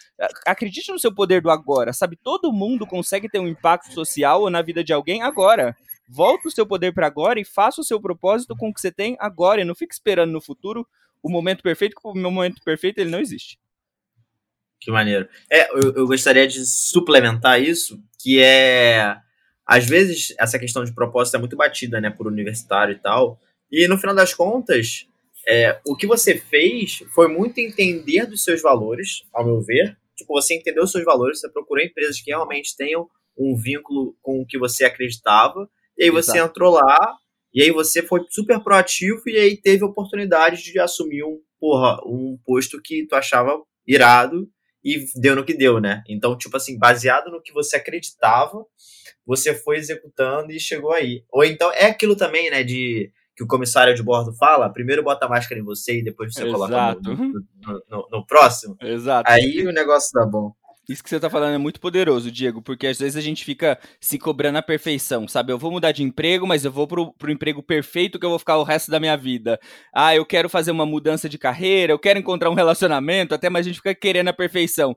Acredite 0.46 0.90
no 0.90 0.98
seu 0.98 1.14
poder 1.14 1.40
do 1.40 1.50
agora, 1.50 1.92
sabe? 1.92 2.16
Todo 2.16 2.52
mundo 2.52 2.86
consegue 2.86 3.28
ter 3.28 3.38
um 3.38 3.48
impacto 3.48 3.92
social 3.92 4.42
ou 4.42 4.50
na 4.50 4.62
vida 4.62 4.82
de 4.82 4.92
alguém 4.92 5.22
agora. 5.22 5.76
Volta 6.08 6.48
o 6.48 6.50
seu 6.50 6.66
poder 6.66 6.92
para 6.92 7.06
agora 7.06 7.38
e 7.38 7.44
faça 7.44 7.80
o 7.80 7.84
seu 7.84 8.00
propósito 8.00 8.56
com 8.56 8.70
o 8.70 8.74
que 8.74 8.80
você 8.80 8.90
tem 8.90 9.16
agora. 9.20 9.60
E 9.60 9.64
não 9.64 9.74
fique 9.74 9.92
esperando 9.92 10.32
no 10.32 10.40
futuro 10.40 10.86
o 11.22 11.30
momento 11.30 11.62
perfeito, 11.62 11.94
porque 12.00 12.18
o 12.18 12.30
momento 12.30 12.62
perfeito 12.64 12.98
ele 12.98 13.10
não 13.10 13.20
existe. 13.20 13.58
Que 14.80 14.90
maneiro. 14.90 15.28
É, 15.50 15.70
eu, 15.72 15.94
eu 15.94 16.06
gostaria 16.06 16.46
de 16.46 16.64
suplementar 16.64 17.60
isso, 17.60 18.00
que 18.20 18.40
é. 18.40 19.16
Às 19.66 19.86
vezes, 19.86 20.34
essa 20.38 20.58
questão 20.58 20.82
de 20.82 20.94
propósito 20.94 21.36
é 21.36 21.40
muito 21.40 21.56
batida, 21.56 22.00
né, 22.00 22.08
por 22.08 22.26
universitário 22.26 22.94
e 22.94 22.98
tal. 22.98 23.38
E 23.70 23.86
no 23.86 23.98
final 23.98 24.14
das 24.14 24.32
contas, 24.32 25.06
é, 25.46 25.78
o 25.86 25.94
que 25.94 26.06
você 26.06 26.38
fez 26.38 27.02
foi 27.14 27.28
muito 27.28 27.58
entender 27.58 28.26
dos 28.26 28.44
seus 28.44 28.62
valores, 28.62 29.24
ao 29.32 29.44
meu 29.44 29.60
ver. 29.60 29.96
Tipo, 30.16 30.32
você 30.32 30.54
entendeu 30.54 30.84
os 30.84 30.90
seus 30.90 31.04
valores, 31.04 31.40
você 31.40 31.50
procurou 31.50 31.84
empresas 31.84 32.20
que 32.20 32.30
realmente 32.30 32.76
tenham 32.76 33.08
um 33.38 33.56
vínculo 33.56 34.16
com 34.20 34.40
o 34.40 34.46
que 34.46 34.58
você 34.58 34.84
acreditava, 34.84 35.68
e 35.96 36.04
aí 36.04 36.10
você 36.10 36.32
Exato. 36.32 36.50
entrou 36.50 36.72
lá, 36.72 37.16
e 37.54 37.62
aí 37.62 37.70
você 37.70 38.02
foi 38.02 38.20
super 38.28 38.60
proativo, 38.60 39.22
e 39.26 39.36
aí 39.36 39.56
teve 39.56 39.84
a 39.84 39.86
oportunidade 39.86 40.62
de 40.62 40.78
assumir 40.78 41.22
um, 41.22 41.40
porra, 41.60 42.00
um 42.04 42.38
posto 42.44 42.80
que 42.82 43.06
tu 43.06 43.14
achava 43.14 43.62
irado, 43.86 44.48
e 44.84 45.06
deu 45.16 45.34
no 45.34 45.44
que 45.44 45.54
deu, 45.54 45.80
né? 45.80 46.02
Então, 46.08 46.36
tipo 46.36 46.56
assim, 46.56 46.78
baseado 46.78 47.30
no 47.30 47.42
que 47.42 47.52
você 47.52 47.76
acreditava, 47.76 48.64
você 49.26 49.54
foi 49.54 49.76
executando 49.76 50.52
e 50.52 50.60
chegou 50.60 50.92
aí. 50.92 51.24
Ou 51.30 51.44
então, 51.44 51.72
é 51.72 51.86
aquilo 51.86 52.16
também, 52.16 52.50
né, 52.50 52.62
de 52.62 53.12
que 53.36 53.44
o 53.44 53.46
comissário 53.46 53.94
de 53.94 54.02
bordo 54.02 54.34
fala, 54.34 54.68
primeiro 54.68 55.02
bota 55.02 55.26
a 55.26 55.28
máscara 55.28 55.60
em 55.60 55.64
você 55.64 56.00
e 56.00 56.02
depois 56.02 56.34
você 56.34 56.42
Exato. 56.42 56.52
coloca 56.52 56.94
no, 57.00 57.14
no, 57.14 57.82
no, 57.88 58.08
no, 58.10 58.26
próximo. 58.26 58.76
Exato. 58.82 59.30
Aí 59.30 59.64
o 59.64 59.72
negócio 59.72 60.10
dá 60.12 60.26
bom. 60.26 60.52
Isso 60.88 61.04
que 61.04 61.10
você 61.10 61.20
tá 61.20 61.28
falando 61.28 61.54
é 61.54 61.58
muito 61.58 61.80
poderoso, 61.80 62.30
Diego, 62.30 62.62
porque 62.62 62.86
às 62.86 62.98
vezes 62.98 63.14
a 63.14 63.20
gente 63.20 63.44
fica 63.44 63.78
se 64.00 64.18
cobrando 64.18 64.56
a 64.56 64.62
perfeição, 64.62 65.28
sabe? 65.28 65.52
Eu 65.52 65.58
vou 65.58 65.70
mudar 65.70 65.92
de 65.92 66.02
emprego, 66.02 66.46
mas 66.46 66.64
eu 66.64 66.72
vou 66.72 66.86
pro, 66.86 67.12
pro 67.12 67.30
emprego 67.30 67.62
perfeito 67.62 68.18
que 68.18 68.24
eu 68.24 68.30
vou 68.30 68.38
ficar 68.38 68.56
o 68.56 68.62
resto 68.62 68.90
da 68.90 68.98
minha 68.98 69.14
vida. 69.14 69.60
Ah, 69.94 70.16
eu 70.16 70.24
quero 70.24 70.48
fazer 70.48 70.70
uma 70.70 70.86
mudança 70.86 71.28
de 71.28 71.36
carreira, 71.36 71.92
eu 71.92 71.98
quero 71.98 72.18
encontrar 72.18 72.48
um 72.48 72.54
relacionamento, 72.54 73.34
até 73.34 73.50
mais 73.50 73.66
a 73.66 73.68
gente 73.68 73.76
fica 73.76 73.94
querendo 73.94 74.28
a 74.28 74.32
perfeição. 74.32 74.96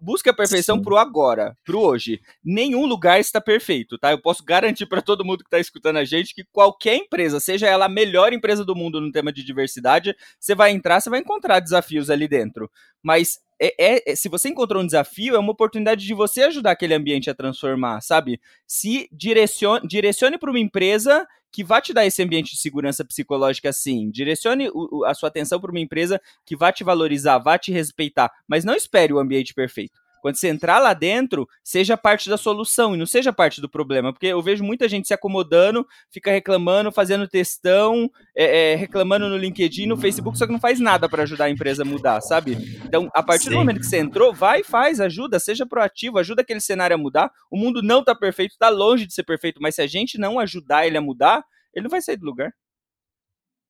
Busca 0.00 0.30
a 0.30 0.34
perfeição 0.34 0.76
Sim. 0.76 0.82
pro 0.82 0.96
agora, 0.96 1.56
pro 1.64 1.80
hoje. 1.80 2.20
Nenhum 2.44 2.86
lugar 2.86 3.18
está 3.18 3.40
perfeito, 3.40 3.98
tá? 3.98 4.12
Eu 4.12 4.22
posso 4.22 4.44
garantir 4.44 4.86
para 4.86 5.02
todo 5.02 5.24
mundo 5.24 5.42
que 5.42 5.50
tá 5.50 5.58
escutando 5.58 5.96
a 5.96 6.04
gente 6.04 6.36
que 6.36 6.44
qualquer 6.52 6.94
empresa, 6.94 7.40
seja 7.40 7.66
ela 7.66 7.86
a 7.86 7.88
melhor 7.88 8.32
empresa 8.32 8.64
do 8.64 8.76
mundo 8.76 9.00
no 9.00 9.10
tema 9.10 9.32
de 9.32 9.42
diversidade, 9.42 10.14
você 10.38 10.54
vai 10.54 10.70
entrar, 10.70 11.00
você 11.00 11.10
vai 11.10 11.18
encontrar 11.18 11.58
desafios 11.58 12.10
ali 12.10 12.28
dentro. 12.28 12.70
Mas 13.02 13.40
é, 13.62 13.74
é, 13.78 14.12
é, 14.12 14.16
se 14.16 14.28
você 14.28 14.48
encontrou 14.48 14.82
um 14.82 14.86
desafio, 14.86 15.36
é 15.36 15.38
uma 15.38 15.52
oportunidade 15.52 16.04
de 16.04 16.12
você 16.12 16.42
ajudar 16.42 16.72
aquele 16.72 16.94
ambiente 16.94 17.30
a 17.30 17.34
transformar, 17.34 18.00
sabe? 18.00 18.40
Se 18.66 19.08
direcione, 19.12 19.86
direcione 19.86 20.36
para 20.36 20.50
uma 20.50 20.58
empresa 20.58 21.24
que 21.52 21.62
vai 21.62 21.80
te 21.80 21.92
dar 21.92 22.04
esse 22.04 22.20
ambiente 22.20 22.52
de 22.52 22.60
segurança 22.60 23.04
psicológica 23.04 23.68
assim. 23.68 24.10
Direcione 24.10 24.68
o, 24.74 25.04
a 25.04 25.14
sua 25.14 25.28
atenção 25.28 25.60
para 25.60 25.70
uma 25.70 25.78
empresa 25.78 26.20
que 26.44 26.56
vai 26.56 26.72
te 26.72 26.82
valorizar, 26.82 27.38
vai 27.38 27.56
te 27.56 27.70
respeitar, 27.70 28.32
mas 28.48 28.64
não 28.64 28.74
espere 28.74 29.12
o 29.12 29.20
ambiente 29.20 29.54
perfeito. 29.54 30.00
Quando 30.22 30.36
você 30.36 30.46
entrar 30.46 30.78
lá 30.78 30.94
dentro, 30.94 31.48
seja 31.64 31.96
parte 31.96 32.30
da 32.30 32.36
solução 32.36 32.94
e 32.94 32.96
não 32.96 33.04
seja 33.04 33.32
parte 33.32 33.60
do 33.60 33.68
problema. 33.68 34.12
Porque 34.12 34.28
eu 34.28 34.40
vejo 34.40 34.62
muita 34.62 34.88
gente 34.88 35.08
se 35.08 35.12
acomodando, 35.12 35.84
fica 36.12 36.30
reclamando, 36.30 36.92
fazendo 36.92 37.26
textão, 37.26 38.08
é, 38.36 38.72
é, 38.72 38.74
reclamando 38.76 39.28
no 39.28 39.36
LinkedIn, 39.36 39.86
no 39.86 39.96
Facebook, 39.96 40.38
só 40.38 40.46
que 40.46 40.52
não 40.52 40.60
faz 40.60 40.78
nada 40.78 41.08
para 41.08 41.24
ajudar 41.24 41.46
a 41.46 41.50
empresa 41.50 41.82
a 41.82 41.84
mudar, 41.84 42.20
sabe? 42.20 42.52
Então, 42.84 43.10
a 43.12 43.20
partir 43.20 43.46
Sim. 43.46 43.50
do 43.50 43.56
momento 43.56 43.80
que 43.80 43.86
você 43.86 43.98
entrou, 43.98 44.32
vai 44.32 44.60
e 44.60 44.64
faz, 44.64 45.00
ajuda, 45.00 45.40
seja 45.40 45.66
proativo, 45.66 46.20
ajuda 46.20 46.42
aquele 46.42 46.60
cenário 46.60 46.94
a 46.94 46.98
mudar. 46.98 47.32
O 47.50 47.56
mundo 47.56 47.82
não 47.82 48.04
tá 48.04 48.14
perfeito, 48.14 48.56
tá 48.56 48.68
longe 48.68 49.04
de 49.04 49.12
ser 49.12 49.24
perfeito, 49.24 49.60
mas 49.60 49.74
se 49.74 49.82
a 49.82 49.88
gente 49.88 50.18
não 50.18 50.38
ajudar 50.38 50.86
ele 50.86 50.96
a 50.96 51.00
mudar, 51.00 51.44
ele 51.74 51.82
não 51.82 51.90
vai 51.90 52.00
sair 52.00 52.16
do 52.16 52.26
lugar. 52.26 52.54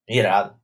Irado. 0.07 0.55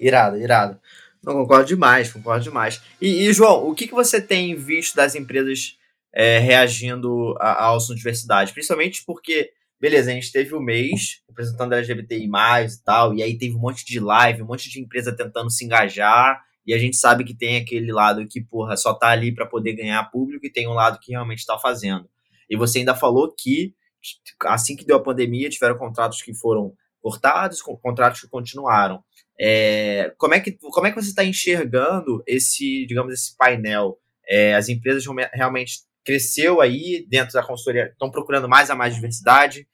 Irado, 0.00 0.36
irado. 0.36 0.80
Não, 1.24 1.34
concordo 1.34 1.66
demais, 1.66 2.12
concordo 2.12 2.44
demais. 2.44 2.80
E, 3.00 3.26
e, 3.26 3.32
João, 3.32 3.68
o 3.68 3.74
que, 3.74 3.88
que 3.88 3.94
você 3.94 4.20
tem 4.20 4.54
visto 4.54 4.94
das 4.94 5.14
empresas 5.14 5.76
é, 6.14 6.38
reagindo 6.38 7.34
ao 7.38 7.78
de 7.78 7.94
diversidade? 7.94 8.52
Principalmente 8.52 9.02
porque, 9.04 9.50
beleza, 9.80 10.10
a 10.10 10.14
gente 10.14 10.32
teve 10.32 10.54
o 10.54 10.60
mês 10.60 11.20
representando 11.28 11.72
LGBTI+, 11.72 12.24
e 12.26 12.84
tal, 12.84 13.14
e 13.14 13.22
aí 13.22 13.38
teve 13.38 13.54
um 13.54 13.60
monte 13.60 13.84
de 13.84 14.00
live, 14.00 14.42
um 14.42 14.46
monte 14.46 14.68
de 14.68 14.80
empresa 14.80 15.14
tentando 15.14 15.50
se 15.50 15.64
engajar, 15.64 16.42
e 16.66 16.74
a 16.74 16.78
gente 16.78 16.96
sabe 16.96 17.24
que 17.24 17.34
tem 17.34 17.56
aquele 17.56 17.90
lado 17.92 18.26
que, 18.26 18.42
porra, 18.42 18.76
só 18.76 18.92
tá 18.92 19.08
ali 19.08 19.34
para 19.34 19.46
poder 19.46 19.72
ganhar 19.72 20.10
público 20.10 20.44
e 20.44 20.52
tem 20.52 20.68
um 20.68 20.74
lado 20.74 20.98
que 21.00 21.12
realmente 21.12 21.38
está 21.38 21.58
fazendo. 21.58 22.08
E 22.50 22.56
você 22.56 22.80
ainda 22.80 22.94
falou 22.94 23.34
que, 23.34 23.74
assim 24.44 24.76
que 24.76 24.84
deu 24.84 24.96
a 24.96 25.02
pandemia, 25.02 25.48
tiveram 25.48 25.78
contratos 25.78 26.20
que 26.20 26.34
foram 26.34 26.74
cortados, 27.00 27.62
contratos 27.62 28.20
que 28.20 28.28
continuaram. 28.28 29.02
É, 29.40 30.12
como, 30.18 30.34
é 30.34 30.40
que, 30.40 30.52
como 30.52 30.86
é 30.86 30.90
que 30.90 31.00
você 31.00 31.10
está 31.10 31.24
enxergando 31.24 32.22
esse, 32.26 32.86
digamos, 32.86 33.12
esse 33.12 33.36
painel? 33.36 33.98
É, 34.28 34.54
as 34.54 34.68
empresas 34.68 35.04
realmente 35.32 35.80
cresceu 36.04 36.60
aí 36.60 37.06
dentro 37.08 37.34
da 37.34 37.42
consultoria, 37.42 37.88
estão 37.92 38.10
procurando 38.10 38.48
mais 38.48 38.70
a 38.70 38.74
mais 38.74 38.94
diversidade, 38.94 39.66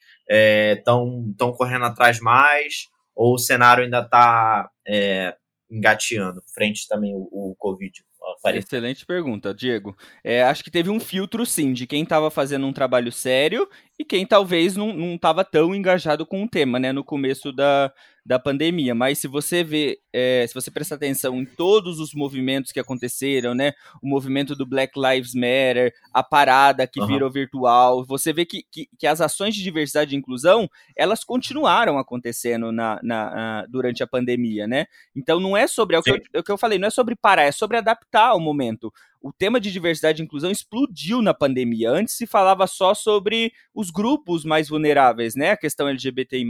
estão 0.77 1.33
é, 1.41 1.53
correndo 1.57 1.85
atrás 1.85 2.21
mais, 2.21 2.89
ou 3.15 3.35
o 3.35 3.39
cenário 3.39 3.85
ainda 3.85 4.01
está 4.01 4.69
é, 4.87 5.37
engateando, 5.71 6.43
frente 6.53 6.87
também 6.89 7.15
o, 7.15 7.29
o 7.31 7.55
Covid? 7.57 8.05
Excelente 8.47 9.07
pergunta, 9.07 9.55
Diego. 9.55 9.97
É, 10.23 10.43
acho 10.43 10.65
que 10.65 10.71
teve 10.71 10.91
um 10.91 11.01
filtro, 11.01 11.47
sim, 11.47 11.73
de 11.73 11.87
quem 11.87 12.03
estava 12.03 12.31
fazendo 12.31 12.67
um 12.67 12.73
trabalho 12.73 13.13
sério 13.13 13.69
e 13.99 14.05
quem 14.05 14.27
talvez 14.27 14.77
não 14.77 15.15
estava 15.15 15.45
tão 15.45 15.75
engajado 15.75 16.27
com 16.27 16.43
o 16.43 16.49
tema, 16.49 16.79
né, 16.79 16.93
no 16.93 17.05
começo 17.05 17.53
da, 17.53 17.93
da 18.25 18.39
pandemia. 18.39 18.95
Mas 18.95 19.19
se 19.19 19.29
você 19.29 19.63
vê, 19.63 19.99
é, 20.13 20.47
se 20.47 20.55
você 20.55 20.71
prestar 20.71 20.95
atenção 20.95 21.37
em 21.37 21.45
todos 21.45 22.01
os 22.01 22.15
movimentos 22.15 22.73
que 22.73 22.81
aconteceram, 22.81 23.55
né? 23.55 23.73
O 24.03 24.09
movimento 24.09 24.57
do 24.57 24.65
Black 24.65 24.99
Lives 24.99 25.35
Matter, 25.35 25.93
a 26.13 26.23
parada 26.23 26.87
que 26.87 27.01
uhum. 27.01 27.07
virou 27.07 27.31
virtual, 27.31 28.05
você 28.05 28.33
vê 28.33 28.47
que, 28.47 28.65
que, 28.71 28.89
que, 28.99 29.07
as 29.07 29.21
ações 29.21 29.55
de 29.55 29.63
diversidade 29.63 30.15
e 30.15 30.19
inclusão 30.19 30.69
elas 30.97 31.23
continuaram 31.23 31.99
acontecendo 31.99 32.73
na, 32.73 32.99
na, 33.03 33.67
durante 33.69 34.03
a 34.03 34.07
pandemia, 34.07 34.67
né? 34.67 34.87
Então 35.15 35.39
não 35.39 35.57
é 35.57 35.67
sobre 35.67 35.97
é 35.97 35.99
o 35.99 36.03
que, 36.03 36.11
eu, 36.11 36.21
é 36.33 36.39
o 36.39 36.43
que 36.43 36.53
eu 36.53 36.59
falei, 36.59 36.79
não 36.79 36.89
é 36.89 36.91
sobre 36.91 37.15
parar, 37.15 37.43
é 37.43 37.53
sobre 37.53 37.77
adaptar 37.77 38.29
ao 38.29 38.41
momento 38.41 38.93
o 39.25 39.33
tema 39.33 39.59
de 39.59 39.73
diversidade 39.73 40.21
e 40.21 40.25
inclusão 40.25 40.51
explodiu 40.51 41.23
na 41.23 41.33
pandemia. 41.33 41.91
Antes 41.91 42.15
se 42.15 42.27
falava 42.27 42.67
só 42.67 42.93
sobre 42.93 43.55
os 43.75 43.91
grupos 43.91 44.45
mais 44.45 44.69
vulneráveis, 44.69 45.35
né? 45.35 45.53
A 45.53 45.57
questão 45.57 45.89
LGBTI, 45.89 46.45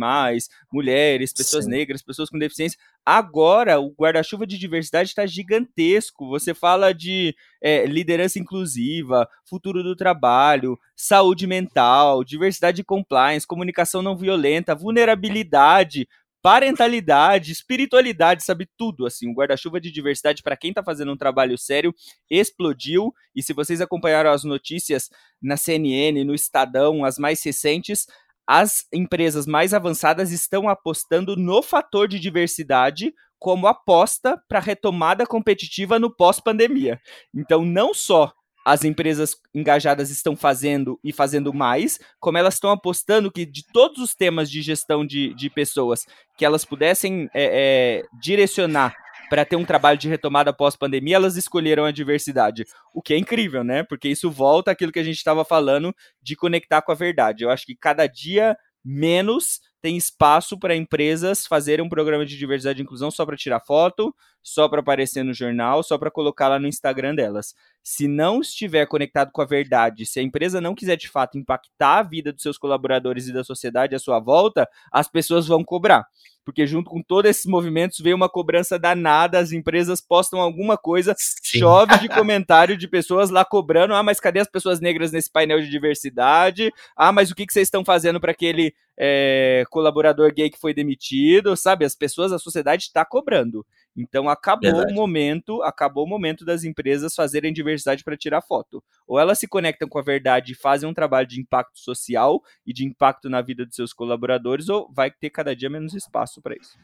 mulheres, 0.73 1.33
pessoas 1.33 1.67
Sim. 1.67 1.71
negras, 1.71 2.03
pessoas 2.03 2.29
com 2.29 2.37
deficiência. 2.37 2.77
Agora, 3.07 3.79
o 3.79 3.95
guarda-chuva 3.97 4.45
de 4.45 4.59
diversidade 4.59 5.11
está 5.11 5.25
gigantesco. 5.25 6.29
Você 6.31 6.53
fala 6.53 6.93
de 6.93 7.37
é, 7.63 7.87
liderança 7.87 8.41
inclusiva, 8.41 9.29
futuro 9.45 9.81
do 9.85 9.95
trabalho, 9.95 10.77
saúde 10.97 11.47
mental, 11.47 12.25
diversidade 12.25 12.81
e 12.81 12.85
compliance, 12.85 13.47
comunicação 13.47 14.03
não 14.03 14.17
violenta, 14.17 14.75
vulnerabilidade, 14.75 16.09
parentalidade, 16.45 17.53
espiritualidade, 17.53 18.45
sabe 18.45 18.69
tudo, 18.77 19.07
assim, 19.07 19.31
o 19.31 19.33
guarda-chuva 19.33 19.81
de 19.81 19.91
diversidade 19.91 20.43
para 20.43 20.59
quem 20.59 20.73
está 20.73 20.85
fazendo 20.85 21.11
um 21.11 21.17
trabalho 21.17 21.57
sério 21.57 21.95
explodiu, 22.31 23.15
e 23.35 23.43
se 23.43 23.55
vocês 23.55 23.81
acompanharam 23.81 24.31
as 24.31 24.45
notícias 24.45 25.09
na 25.41 25.57
CNN, 25.57 26.23
no 26.23 26.35
Estadão, 26.35 27.03
as 27.03 27.17
mais 27.17 27.43
recentes, 27.43 28.07
as 28.47 28.87
empresas 28.93 29.47
mais 29.47 29.73
avançadas 29.73 30.33
estão 30.33 30.69
apostando 30.69 31.35
no 31.35 31.63
fator 31.63 32.07
de 32.07 32.21
diversidade 32.21 33.15
como 33.39 33.67
aposta 33.67 34.39
para 34.47 34.61
retomada 34.61 35.27
competitiva 35.27 35.99
no 35.99 36.15
pós-pandemia. 36.15 37.01
Então, 37.35 37.65
não 37.65 37.95
só 37.95 38.31
as 38.65 38.83
empresas 38.83 39.37
engajadas 39.55 40.11
estão 40.11 40.35
fazendo 40.35 40.99
e 41.05 41.13
fazendo 41.13 41.53
mais, 41.53 41.99
como 42.19 42.39
elas 42.39 42.55
estão 42.55 42.71
apostando 42.71 43.31
que 43.31 43.45
de 43.45 43.63
todos 43.73 43.99
os 43.99 44.15
temas 44.15 44.51
de 44.51 44.63
gestão 44.63 45.07
de, 45.07 45.35
de 45.35 45.51
pessoas 45.51 46.07
que 46.37 46.45
elas 46.45 46.65
pudessem 46.65 47.29
é, 47.35 47.45
é, 47.45 48.03
direcionar 48.21 48.97
para 49.29 49.45
ter 49.45 49.57
um 49.57 49.65
trabalho 49.65 49.99
de 49.99 50.09
retomada 50.09 50.53
pós-pandemia, 50.53 51.17
elas 51.17 51.37
escolheram 51.37 51.85
a 51.85 51.91
diversidade. 51.91 52.65
O 52.95 53.03
que 53.03 53.15
é 53.15 53.19
incrível, 53.19 53.65
né? 53.65 53.83
Porque 53.83 54.09
isso 54.09 54.31
volta 54.31 54.71
àquilo 54.71 54.93
que 54.93 54.99
a 54.99 55.05
gente 55.05 55.17
estava 55.17 55.45
falando 55.45 55.95
de 56.23 56.37
conectar 56.37 56.83
com 56.83 56.93
a 56.93 56.95
verdade. 56.95 57.45
Eu 57.45 57.51
acho 57.51 57.67
que 57.67 57.75
cada 57.75 58.07
dia 58.07 58.57
menos 58.85 59.61
tem 59.85 59.99
espaço 59.99 60.59
para 60.59 60.75
empresas 60.75 61.47
fazerem 61.47 61.85
um 61.85 61.91
programa 61.91 62.25
de 62.25 62.39
diversidade 62.39 62.81
e 62.81 62.83
inclusão 62.83 63.11
só 63.11 63.27
para 63.27 63.37
tirar 63.37 63.61
foto, 63.61 64.17
só 64.43 64.67
para 64.67 64.81
aparecer 64.81 65.23
no 65.23 65.35
jornal, 65.35 65.83
só 65.83 65.99
para 65.99 66.11
colocar 66.11 66.49
lá 66.49 66.59
no 66.59 66.67
Instagram 66.67 67.15
delas. 67.15 67.55
Se 67.83 68.09
não 68.09 68.41
estiver 68.41 68.87
conectado 68.87 69.31
com 69.31 69.43
a 69.43 69.45
verdade, 69.45 70.07
se 70.07 70.19
a 70.19 70.23
empresa 70.23 70.59
não 70.59 70.75
quiser 70.75 70.97
de 70.97 71.07
fato 71.07 71.37
impactar 71.37 71.99
a 71.99 72.03
vida 72.03 72.33
dos 72.33 72.41
seus 72.41 72.57
colaboradores 72.57 73.29
e 73.29 73.33
da 73.35 73.45
sociedade 73.45 73.95
à 73.95 73.99
sua 73.99 74.19
volta, 74.21 74.67
as 74.91 75.07
pessoas 75.07 75.47
vão 75.47 75.63
cobrar 75.63 76.07
porque 76.45 76.67
junto 76.67 76.91
com 76.91 77.03
todos 77.03 77.31
esses 77.31 77.47
movimentos 77.47 77.99
veio 77.99 78.17
uma 78.17 78.29
cobrança 78.29 78.79
danada, 78.79 79.39
as 79.39 79.53
empresas 79.53 80.01
postam 80.01 80.41
alguma 80.41 80.77
coisa, 80.77 81.15
Sim. 81.17 81.61
chove 81.61 81.99
de 81.99 82.09
comentário 82.09 82.77
de 82.77 82.87
pessoas 82.87 83.31
lá 83.31 83.45
cobrando, 83.45 83.95
ah, 83.95 84.03
mas 84.03 84.21
cadê 84.21 84.41
as 84.41 84.49
pessoas 84.49 84.81
negras 84.81 85.11
nesse 85.11 85.31
painel 85.31 85.61
de 85.61 85.71
diversidade? 85.71 86.73
Ah, 86.97 87.13
mas 87.13 87.31
o 87.31 87.35
que, 87.35 87.47
que 87.47 87.53
vocês 87.53 87.67
estão 87.67 87.85
fazendo 87.85 88.21
para 88.21 88.33
aquele 88.33 88.75
é, 88.99 89.65
colaborador 89.71 90.33
gay 90.33 90.51
que 90.51 90.61
foi 90.61 90.73
demitido, 90.73 91.57
sabe? 91.57 91.85
As 91.85 91.95
pessoas, 91.95 92.33
a 92.33 92.39
sociedade 92.39 92.85
está 92.85 93.05
cobrando. 93.05 93.67
Então 93.97 94.29
acabou 94.29 94.73
Verdade. 94.73 94.93
o 94.93 94.97
momento, 94.97 95.63
acabou 95.63 96.05
o 96.05 96.09
momento 96.09 96.45
das 96.45 96.65
empresas 96.65 97.15
fazerem 97.15 97.53
diversidade 97.53 98.03
para 98.03 98.17
tirar 98.17 98.43
foto. 98.43 98.83
Ou 99.07 99.19
elas 99.19 99.39
se 99.39 99.47
conectam 99.47 99.89
com 99.89 99.99
a 99.99 100.03
verdade 100.03 100.53
e 100.53 100.57
fazem 100.57 100.89
um 100.89 100.95
trabalho 100.95 101.27
de 101.27 101.41
impacto 101.41 101.79
social 101.79 102.43
e 102.67 102.73
de 102.73 102.85
impacto 102.85 103.29
na 103.31 103.41
vida 103.41 103.65
dos 103.65 103.77
seus 103.77 103.93
colaboradores, 103.93 104.69
ou 104.69 104.91
vai 104.93 105.11
ter 105.11 105.31
cada 105.31 105.55
dia 105.55 105.71
menos 105.71 105.95
espaço 105.95 106.43
para 106.43 106.57
isso. 106.57 106.77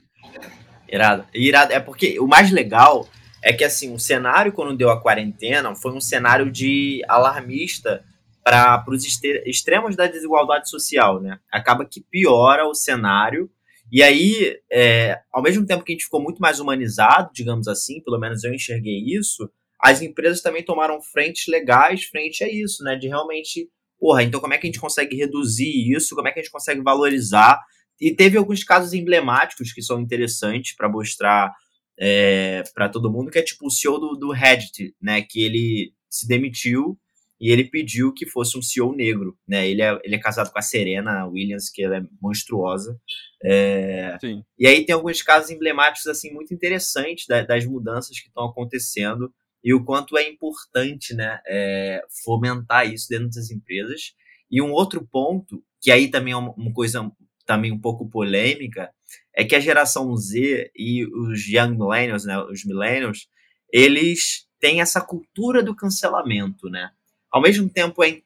Irado. 0.89 1.27
Irado. 1.35 1.73
É 1.73 1.81
porque 1.81 2.19
o 2.21 2.27
mais 2.27 2.51
legal 2.51 3.09
é 3.43 3.53
que 3.53 3.65
assim, 3.65 3.93
o 3.93 3.99
cenário 3.99 4.53
quando 4.53 4.77
deu 4.77 4.91
a 4.91 5.01
quarentena 5.01 5.75
foi 5.75 5.93
um 5.93 6.01
cenário 6.01 6.51
de 6.51 7.03
alarmista 7.09 8.05
para 8.43 8.85
os 8.89 9.05
extremos 9.47 9.97
da 9.97 10.07
desigualdade 10.07 10.69
social, 10.69 11.21
né? 11.21 11.39
Acaba 11.51 11.85
que 11.85 12.01
piora 12.01 12.67
o 12.67 12.75
cenário 12.75 13.51
e 13.91 14.03
aí, 14.03 14.57
é, 14.71 15.21
ao 15.33 15.43
mesmo 15.43 15.67
tempo 15.67 15.83
que 15.83 15.93
a 15.93 15.95
gente 15.95 16.05
ficou 16.05 16.23
muito 16.23 16.39
mais 16.39 16.61
humanizado, 16.61 17.31
digamos 17.35 17.67
assim, 17.67 18.01
pelo 18.03 18.19
menos 18.19 18.45
eu 18.45 18.55
enxerguei 18.55 19.03
isso, 19.07 19.51
as 19.81 20.03
empresas 20.03 20.43
também 20.43 20.63
tomaram 20.63 21.01
frentes 21.01 21.47
legais 21.49 22.05
frente 22.05 22.45
a 22.45 22.53
isso, 22.53 22.85
né? 22.85 22.97
De 22.97 23.09
realmente, 23.09 23.69
porra, 23.99 24.23
então 24.23 24.41
como 24.41 24.53
é 24.53 24.59
que 24.59 24.67
a 24.67 24.69
gente 24.71 24.81
consegue 24.81 25.17
reduzir 25.17 25.91
isso? 25.91 26.15
Como 26.15 26.29
é 26.29 26.33
que 26.33 26.39
a 26.39 26.43
gente 26.43 26.53
consegue 26.53 26.83
valorizar? 26.83 27.61
E 28.01 28.15
teve 28.15 28.37
alguns 28.37 28.63
casos 28.63 28.93
emblemáticos 28.93 29.73
que 29.73 29.83
são 29.83 30.01
interessantes 30.01 30.75
para 30.77 30.89
mostrar 30.89 31.53
é, 31.99 32.63
para 32.75 32.89
todo 32.89 33.11
mundo, 33.11 33.31
que 33.31 33.39
é 33.39 33.43
tipo 33.43 33.67
o 33.67 33.71
CEO 33.71 33.99
do, 33.99 34.17
do 34.17 34.33
Reddit, 34.33 34.95
né? 35.01 35.23
Que 35.23 35.43
ele 35.43 35.93
se 36.09 36.29
demitiu 36.29 36.99
e 37.41 37.51
ele 37.51 37.65
pediu 37.65 38.13
que 38.13 38.27
fosse 38.27 38.59
um 38.59 38.63
CEO 38.63 38.95
negro, 38.95 39.37
né? 39.49 39.69
Ele 39.69 39.81
é, 39.81 39.99
ele 40.05 40.15
é 40.15 40.19
casado 40.19 40.53
com 40.53 40.59
a 40.59 40.63
Serena 40.63 41.27
Williams, 41.27 41.71
que 41.71 41.83
ela 41.83 41.97
é 41.97 42.03
monstruosa. 42.21 43.01
É... 43.43 44.19
Sim. 44.21 44.43
E 44.59 44.67
aí 44.67 44.85
tem 44.85 44.95
alguns 44.95 45.23
casos 45.23 45.51
emblemáticos 45.51 46.07
assim 46.07 46.31
muito 46.33 46.53
interessantes 46.53 47.27
das, 47.27 47.47
das 47.47 47.65
mudanças 47.65 48.21
que 48.21 48.29
estão 48.29 48.45
acontecendo 48.45 49.33
e 49.65 49.73
o 49.73 49.85
quanto 49.85 50.17
é 50.17 50.29
importante, 50.29 51.15
né, 51.15 51.39
é, 51.47 52.03
fomentar 52.25 52.91
isso 52.91 53.07
dentro 53.09 53.29
das 53.29 53.51
empresas. 53.51 54.15
E 54.51 54.61
um 54.61 54.73
outro 54.73 55.07
ponto 55.07 55.63
que 55.81 55.91
aí 55.91 56.09
também 56.09 56.33
é 56.33 56.37
uma, 56.37 56.53
uma 56.53 56.73
coisa 56.73 57.11
também 57.47 57.73
um 57.73 57.81
pouco 57.81 58.09
polêmica 58.09 58.91
é 59.35 59.45
que 59.45 59.57
a 59.57 59.61
geração 59.61 60.15
Z 60.17 60.71
e 60.77 61.05
os 61.07 61.47
young 61.47 61.77
millennials, 61.77 62.25
né, 62.25 62.39
os 62.39 62.65
millennials, 62.65 63.29
eles 63.73 64.47
têm 64.61 64.81
essa 64.81 65.01
cultura 65.01 65.63
do 65.63 65.75
cancelamento, 65.75 66.69
né? 66.69 66.91
Ao 67.31 67.41
mesmo 67.41 67.69
tempo, 67.69 68.03
é, 68.03 68.21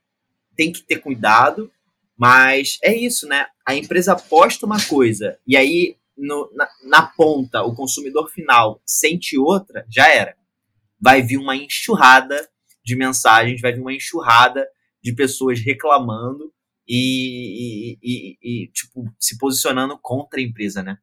tem 0.57 0.73
que 0.73 0.83
ter 0.83 0.99
cuidado, 0.99 1.71
mas 2.17 2.79
é 2.83 2.95
isso, 2.95 3.27
né? 3.27 3.47
A 3.67 3.75
empresa 3.75 4.15
posta 4.17 4.67
uma 4.67 4.83
coisa 4.87 5.39
e 5.47 5.57
aí 5.57 5.97
no, 6.17 6.51
na, 6.55 6.69
na, 6.85 7.03
ponta 7.07 7.63
o 7.63 7.75
consumidor 7.75 8.31
final 8.31 8.81
sente 8.87 9.37
outra, 9.37 9.85
já 9.91 10.09
era. 10.09 10.37
Vai 11.01 11.23
vir 11.23 11.39
uma 11.39 11.57
enxurrada 11.57 12.49
de 12.85 12.97
mensagens, 12.97 13.61
vai 13.61 13.73
vir 13.73 13.81
uma 13.81 13.93
enxurrada 13.93 14.67
de 15.03 15.13
pessoas 15.13 15.61
reclamando 15.61 16.53
e, 16.87 17.97
e, 17.99 17.99
e, 18.03 18.39
e 18.43 18.69
tipo, 18.69 19.05
se 19.19 19.37
posicionando 19.39 19.99
contra 20.01 20.39
a 20.39 20.43
empresa, 20.43 20.83
né? 20.83 20.99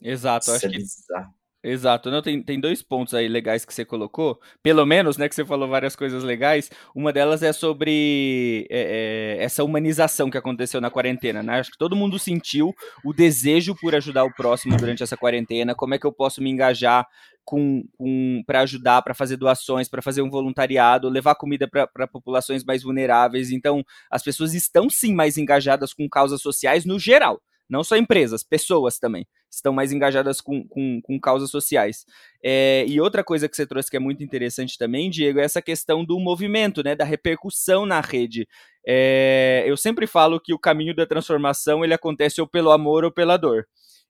Exato, 0.00 0.44
Isso 0.44 0.56
acho 0.56 0.66
é 0.66 0.70
que 0.70 0.76
bizarro. 0.76 1.34
Exato, 1.66 2.10
não 2.10 2.20
tem, 2.20 2.42
tem 2.42 2.60
dois 2.60 2.82
pontos 2.82 3.14
aí 3.14 3.26
legais 3.26 3.64
que 3.64 3.72
você 3.72 3.86
colocou, 3.86 4.38
pelo 4.62 4.84
menos, 4.84 5.16
né, 5.16 5.26
que 5.30 5.34
você 5.34 5.46
falou 5.46 5.66
várias 5.66 5.96
coisas 5.96 6.22
legais. 6.22 6.70
Uma 6.94 7.10
delas 7.10 7.42
é 7.42 7.54
sobre 7.54 8.66
é, 8.70 9.38
é, 9.38 9.42
essa 9.42 9.64
humanização 9.64 10.28
que 10.28 10.36
aconteceu 10.36 10.78
na 10.78 10.90
quarentena, 10.90 11.42
né? 11.42 11.60
Acho 11.60 11.70
que 11.70 11.78
todo 11.78 11.96
mundo 11.96 12.18
sentiu 12.18 12.74
o 13.02 13.14
desejo 13.14 13.74
por 13.80 13.94
ajudar 13.94 14.24
o 14.24 14.34
próximo 14.34 14.76
durante 14.76 15.02
essa 15.02 15.16
quarentena. 15.16 15.74
Como 15.74 15.94
é 15.94 15.98
que 15.98 16.06
eu 16.06 16.12
posso 16.12 16.42
me 16.42 16.50
engajar 16.50 17.06
com, 17.44 17.82
com 17.96 18.42
para 18.46 18.60
ajudar, 18.60 19.00
para 19.00 19.14
fazer 19.14 19.38
doações, 19.38 19.88
para 19.88 20.02
fazer 20.02 20.20
um 20.20 20.28
voluntariado, 20.28 21.08
levar 21.08 21.34
comida 21.34 21.66
para 21.66 22.06
populações 22.06 22.62
mais 22.62 22.82
vulneráveis. 22.82 23.50
Então, 23.50 23.82
as 24.10 24.22
pessoas 24.22 24.52
estão 24.52 24.90
sim 24.90 25.14
mais 25.14 25.38
engajadas 25.38 25.94
com 25.94 26.06
causas 26.10 26.42
sociais 26.42 26.84
no 26.84 26.98
geral. 26.98 27.40
Não 27.68 27.82
só 27.82 27.96
empresas, 27.96 28.42
pessoas 28.42 28.98
também 28.98 29.26
estão 29.50 29.72
mais 29.72 29.92
engajadas 29.92 30.40
com, 30.40 30.66
com, 30.66 31.00
com 31.02 31.20
causas 31.20 31.50
sociais. 31.50 32.04
É, 32.42 32.84
e 32.86 33.00
outra 33.00 33.22
coisa 33.22 33.48
que 33.48 33.56
você 33.56 33.66
trouxe 33.66 33.90
que 33.90 33.96
é 33.96 34.00
muito 34.00 34.22
interessante 34.22 34.76
também, 34.76 35.10
Diego, 35.10 35.38
é 35.38 35.44
essa 35.44 35.62
questão 35.62 36.04
do 36.04 36.18
movimento, 36.18 36.82
né, 36.82 36.94
da 36.94 37.04
repercussão 37.04 37.86
na 37.86 38.00
rede. 38.00 38.46
É, 38.86 39.64
eu 39.66 39.76
sempre 39.76 40.06
falo 40.06 40.40
que 40.40 40.52
o 40.52 40.58
caminho 40.58 40.94
da 40.94 41.06
transformação 41.06 41.84
ele 41.84 41.94
acontece 41.94 42.40
ou 42.40 42.46
pelo 42.46 42.70
amor 42.70 43.04
ou 43.04 43.10
pela 43.10 43.36
dor. 43.36 43.66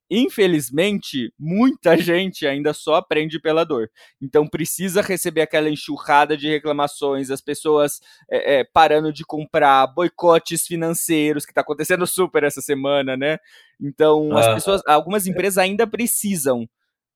Infelizmente, 0.09 1.33
muita 1.37 1.97
gente 1.97 2.45
ainda 2.45 2.73
só 2.73 2.95
aprende 2.95 3.39
pela 3.39 3.63
dor. 3.63 3.89
Então 4.21 4.47
precisa 4.47 5.01
receber 5.01 5.41
aquela 5.41 5.69
enxurrada 5.69 6.37
de 6.37 6.47
reclamações, 6.47 7.31
as 7.31 7.41
pessoas 7.41 7.99
é, 8.29 8.59
é, 8.59 8.63
parando 8.63 9.11
de 9.11 9.23
comprar, 9.25 9.87
boicotes 9.87 10.65
financeiros, 10.65 11.45
que 11.45 11.51
está 11.51 11.61
acontecendo 11.61 12.05
super 12.05 12.43
essa 12.43 12.61
semana, 12.61 13.17
né? 13.17 13.37
Então, 13.81 14.35
as 14.37 14.53
pessoas, 14.53 14.81
algumas 14.87 15.27
empresas 15.27 15.57
ainda 15.57 15.85
precisam 15.85 16.67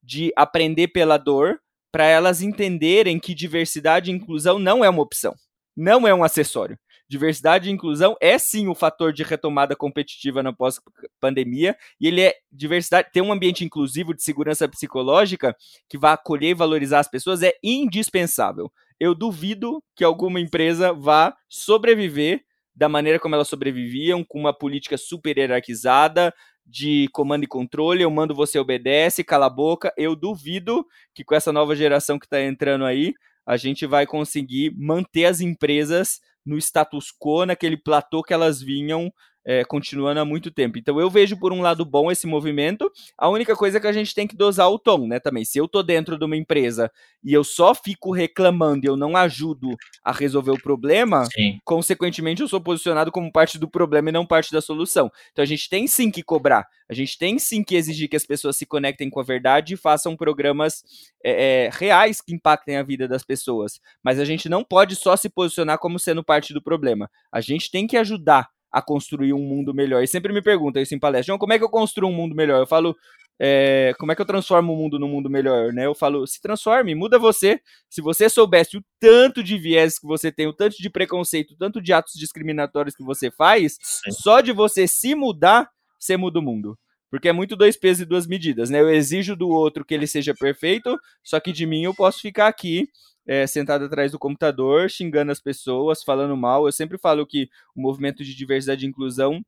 de 0.03 0.31
aprender 0.35 0.89
pela 0.89 1.17
dor 1.17 1.59
para 1.91 2.05
elas 2.05 2.41
entenderem 2.41 3.19
que 3.19 3.33
diversidade 3.33 4.11
e 4.11 4.13
inclusão 4.13 4.59
não 4.59 4.83
é 4.83 4.89
uma 4.89 5.01
opção, 5.01 5.33
não 5.75 6.07
é 6.07 6.13
um 6.13 6.23
acessório 6.23 6.77
diversidade 7.09 7.67
e 7.67 7.71
inclusão 7.71 8.15
é 8.21 8.37
sim 8.37 8.67
o 8.67 8.75
fator 8.75 9.11
de 9.11 9.23
retomada 9.23 9.75
competitiva 9.75 10.43
na 10.43 10.53
pós-pandemia, 10.53 11.75
e 11.99 12.07
ele 12.07 12.21
é 12.21 12.35
diversidade, 12.51 13.09
ter 13.11 13.21
um 13.21 13.33
ambiente 13.33 13.65
inclusivo 13.65 14.13
de 14.13 14.23
segurança 14.23 14.67
psicológica 14.69 15.55
que 15.89 15.97
vai 15.97 16.13
acolher 16.13 16.49
e 16.49 16.53
valorizar 16.53 16.99
as 16.99 17.09
pessoas 17.09 17.41
é 17.41 17.53
indispensável. 17.63 18.71
Eu 18.99 19.15
duvido 19.15 19.83
que 19.95 20.03
alguma 20.03 20.39
empresa 20.39 20.93
vá 20.93 21.35
sobreviver 21.47 22.43
da 22.75 22.87
maneira 22.87 23.19
como 23.19 23.35
elas 23.35 23.47
sobreviviam, 23.47 24.23
com 24.23 24.39
uma 24.39 24.53
política 24.53 24.97
super 24.97 25.37
hierarquizada, 25.37 26.33
de 26.65 27.09
comando 27.11 27.43
e 27.43 27.47
controle, 27.47 28.03
eu 28.03 28.11
mando, 28.11 28.35
você 28.35 28.59
obedece, 28.59 29.23
cala 29.23 29.47
a 29.47 29.49
boca. 29.49 29.91
Eu 29.97 30.15
duvido 30.15 30.85
que 31.13 31.23
com 31.23 31.33
essa 31.33 31.51
nova 31.51 31.75
geração 31.75 32.19
que 32.19 32.25
está 32.25 32.41
entrando 32.41 32.85
aí, 32.85 33.13
a 33.45 33.57
gente 33.57 33.85
vai 33.87 34.05
conseguir 34.05 34.71
manter 34.77 35.25
as 35.25 35.41
empresas 35.41 36.19
no 36.45 36.57
status 36.57 37.11
quo, 37.11 37.45
naquele 37.45 37.77
platô 37.77 38.23
que 38.23 38.33
elas 38.33 38.61
vinham 38.61 39.11
é, 39.49 39.65
continuando 39.65 40.19
há 40.19 40.25
muito 40.25 40.51
tempo. 40.51 40.77
Então 40.77 40.99
eu 40.99 41.09
vejo 41.09 41.35
por 41.35 41.51
um 41.51 41.59
lado 41.59 41.83
bom 41.83 42.11
esse 42.11 42.27
movimento. 42.27 42.91
A 43.17 43.27
única 43.27 43.55
coisa 43.55 43.79
é 43.79 43.81
que 43.81 43.87
a 43.87 43.91
gente 43.91 44.13
tem 44.13 44.27
que 44.27 44.35
dosar 44.35 44.69
o 44.69 44.77
tom, 44.77 45.07
né? 45.07 45.19
Também. 45.19 45.43
Se 45.43 45.57
eu 45.57 45.67
tô 45.67 45.81
dentro 45.81 46.19
de 46.19 46.23
uma 46.23 46.37
empresa 46.37 46.91
e 47.23 47.33
eu 47.33 47.43
só 47.43 47.73
fico 47.73 48.11
reclamando 48.11 48.85
e 48.85 48.87
eu 48.87 48.95
não 48.95 49.17
ajudo 49.17 49.75
a 50.03 50.11
resolver 50.11 50.51
o 50.51 50.61
problema, 50.61 51.25
sim. 51.25 51.57
consequentemente 51.65 52.43
eu 52.43 52.47
sou 52.47 52.61
posicionado 52.61 53.11
como 53.11 53.31
parte 53.31 53.57
do 53.57 53.67
problema 53.67 54.09
e 54.09 54.11
não 54.11 54.23
parte 54.23 54.51
da 54.51 54.61
solução. 54.61 55.09
Então 55.31 55.41
a 55.41 55.47
gente 55.47 55.67
tem 55.67 55.87
sim 55.87 56.11
que 56.11 56.21
cobrar. 56.21 56.67
A 56.87 56.93
gente 56.93 57.17
tem 57.17 57.39
sim 57.39 57.63
que 57.63 57.75
exigir 57.75 58.07
que 58.07 58.15
as 58.15 58.27
pessoas 58.27 58.55
se 58.55 58.67
conectem 58.67 59.09
com 59.09 59.19
a 59.19 59.23
verdade 59.23 59.73
e 59.73 59.77
façam 59.77 60.15
programas 60.15 60.83
é, 61.25 61.65
é, 61.65 61.69
reais 61.73 62.21
que 62.21 62.35
impactem 62.35 62.77
a 62.77 62.83
vida 62.83 63.07
das 63.07 63.23
pessoas. 63.23 63.79
Mas 64.03 64.19
a 64.19 64.25
gente 64.25 64.47
não 64.47 64.63
pode 64.63 64.95
só 64.95 65.17
se 65.17 65.27
posicionar 65.27 65.79
como 65.79 65.97
sendo 65.97 66.23
parte 66.23 66.53
do 66.53 66.61
problema. 66.61 67.09
A 67.31 67.41
gente 67.41 67.71
tem 67.71 67.87
que 67.87 67.97
ajudar 67.97 68.47
a 68.71 68.81
construir 68.81 69.33
um 69.33 69.39
mundo 69.39 69.73
melhor. 69.73 70.03
E 70.03 70.07
sempre 70.07 70.33
me 70.33 70.41
perguntam 70.41 70.81
isso 70.81 70.93
em 70.93 70.99
palestra, 70.99 71.27
João, 71.27 71.39
como 71.39 71.53
é 71.53 71.57
que 71.57 71.63
eu 71.63 71.69
construo 71.69 72.09
um 72.09 72.13
mundo 72.13 72.35
melhor? 72.35 72.59
Eu 72.59 72.67
falo, 72.67 72.95
é, 73.39 73.93
como 73.97 74.11
é 74.11 74.15
que 74.15 74.21
eu 74.21 74.25
transformo 74.25 74.73
o 74.73 74.75
mundo 74.75 74.99
num 74.99 75.07
mundo 75.07 75.29
melhor, 75.29 75.71
né? 75.71 75.85
Eu 75.85 75.95
falo, 75.95 76.27
se 76.27 76.41
transforme, 76.41 76.93
muda 76.93 77.17
você. 77.17 77.61
Se 77.89 78.01
você 78.01 78.29
soubesse 78.29 78.77
o 78.77 78.83
tanto 78.99 79.41
de 79.41 79.57
viés 79.57 79.97
que 79.97 80.05
você 80.05 80.29
tem, 80.31 80.45
o 80.45 80.53
tanto 80.53 80.75
de 80.77 80.89
preconceito, 80.89 81.51
o 81.51 81.57
tanto 81.57 81.81
de 81.81 81.93
atos 81.93 82.13
discriminatórios 82.15 82.95
que 82.95 83.03
você 83.03 83.31
faz, 83.31 83.77
Sim. 83.81 84.11
só 84.11 84.41
de 84.41 84.51
você 84.51 84.87
se 84.87 85.15
mudar, 85.15 85.69
você 85.97 86.17
muda 86.17 86.39
o 86.39 86.41
mundo. 86.41 86.77
Porque 87.09 87.27
é 87.27 87.33
muito 87.33 87.55
dois 87.55 87.75
pesos 87.75 88.01
e 88.01 88.05
duas 88.05 88.27
medidas, 88.27 88.69
né? 88.69 88.79
Eu 88.79 88.89
exijo 88.89 89.35
do 89.35 89.49
outro 89.49 89.83
que 89.83 89.93
ele 89.93 90.07
seja 90.07 90.33
perfeito, 90.33 90.97
só 91.23 91.39
que 91.39 91.51
de 91.51 91.65
mim 91.65 91.83
eu 91.83 91.93
posso 91.93 92.21
ficar 92.21 92.47
aqui 92.47 92.87
é, 93.25 93.45
sentado 93.47 93.85
atrás 93.85 94.11
do 94.11 94.19
computador, 94.19 94.89
xingando 94.89 95.31
as 95.31 95.39
pessoas, 95.39 96.03
falando 96.03 96.35
mal. 96.37 96.65
Eu 96.65 96.71
sempre 96.71 96.97
falo 96.97 97.25
que 97.25 97.49
o 97.75 97.81
movimento 97.81 98.23
de 98.23 98.35
diversidade 98.35 98.85
e 98.85 98.89
inclusão 98.89 99.43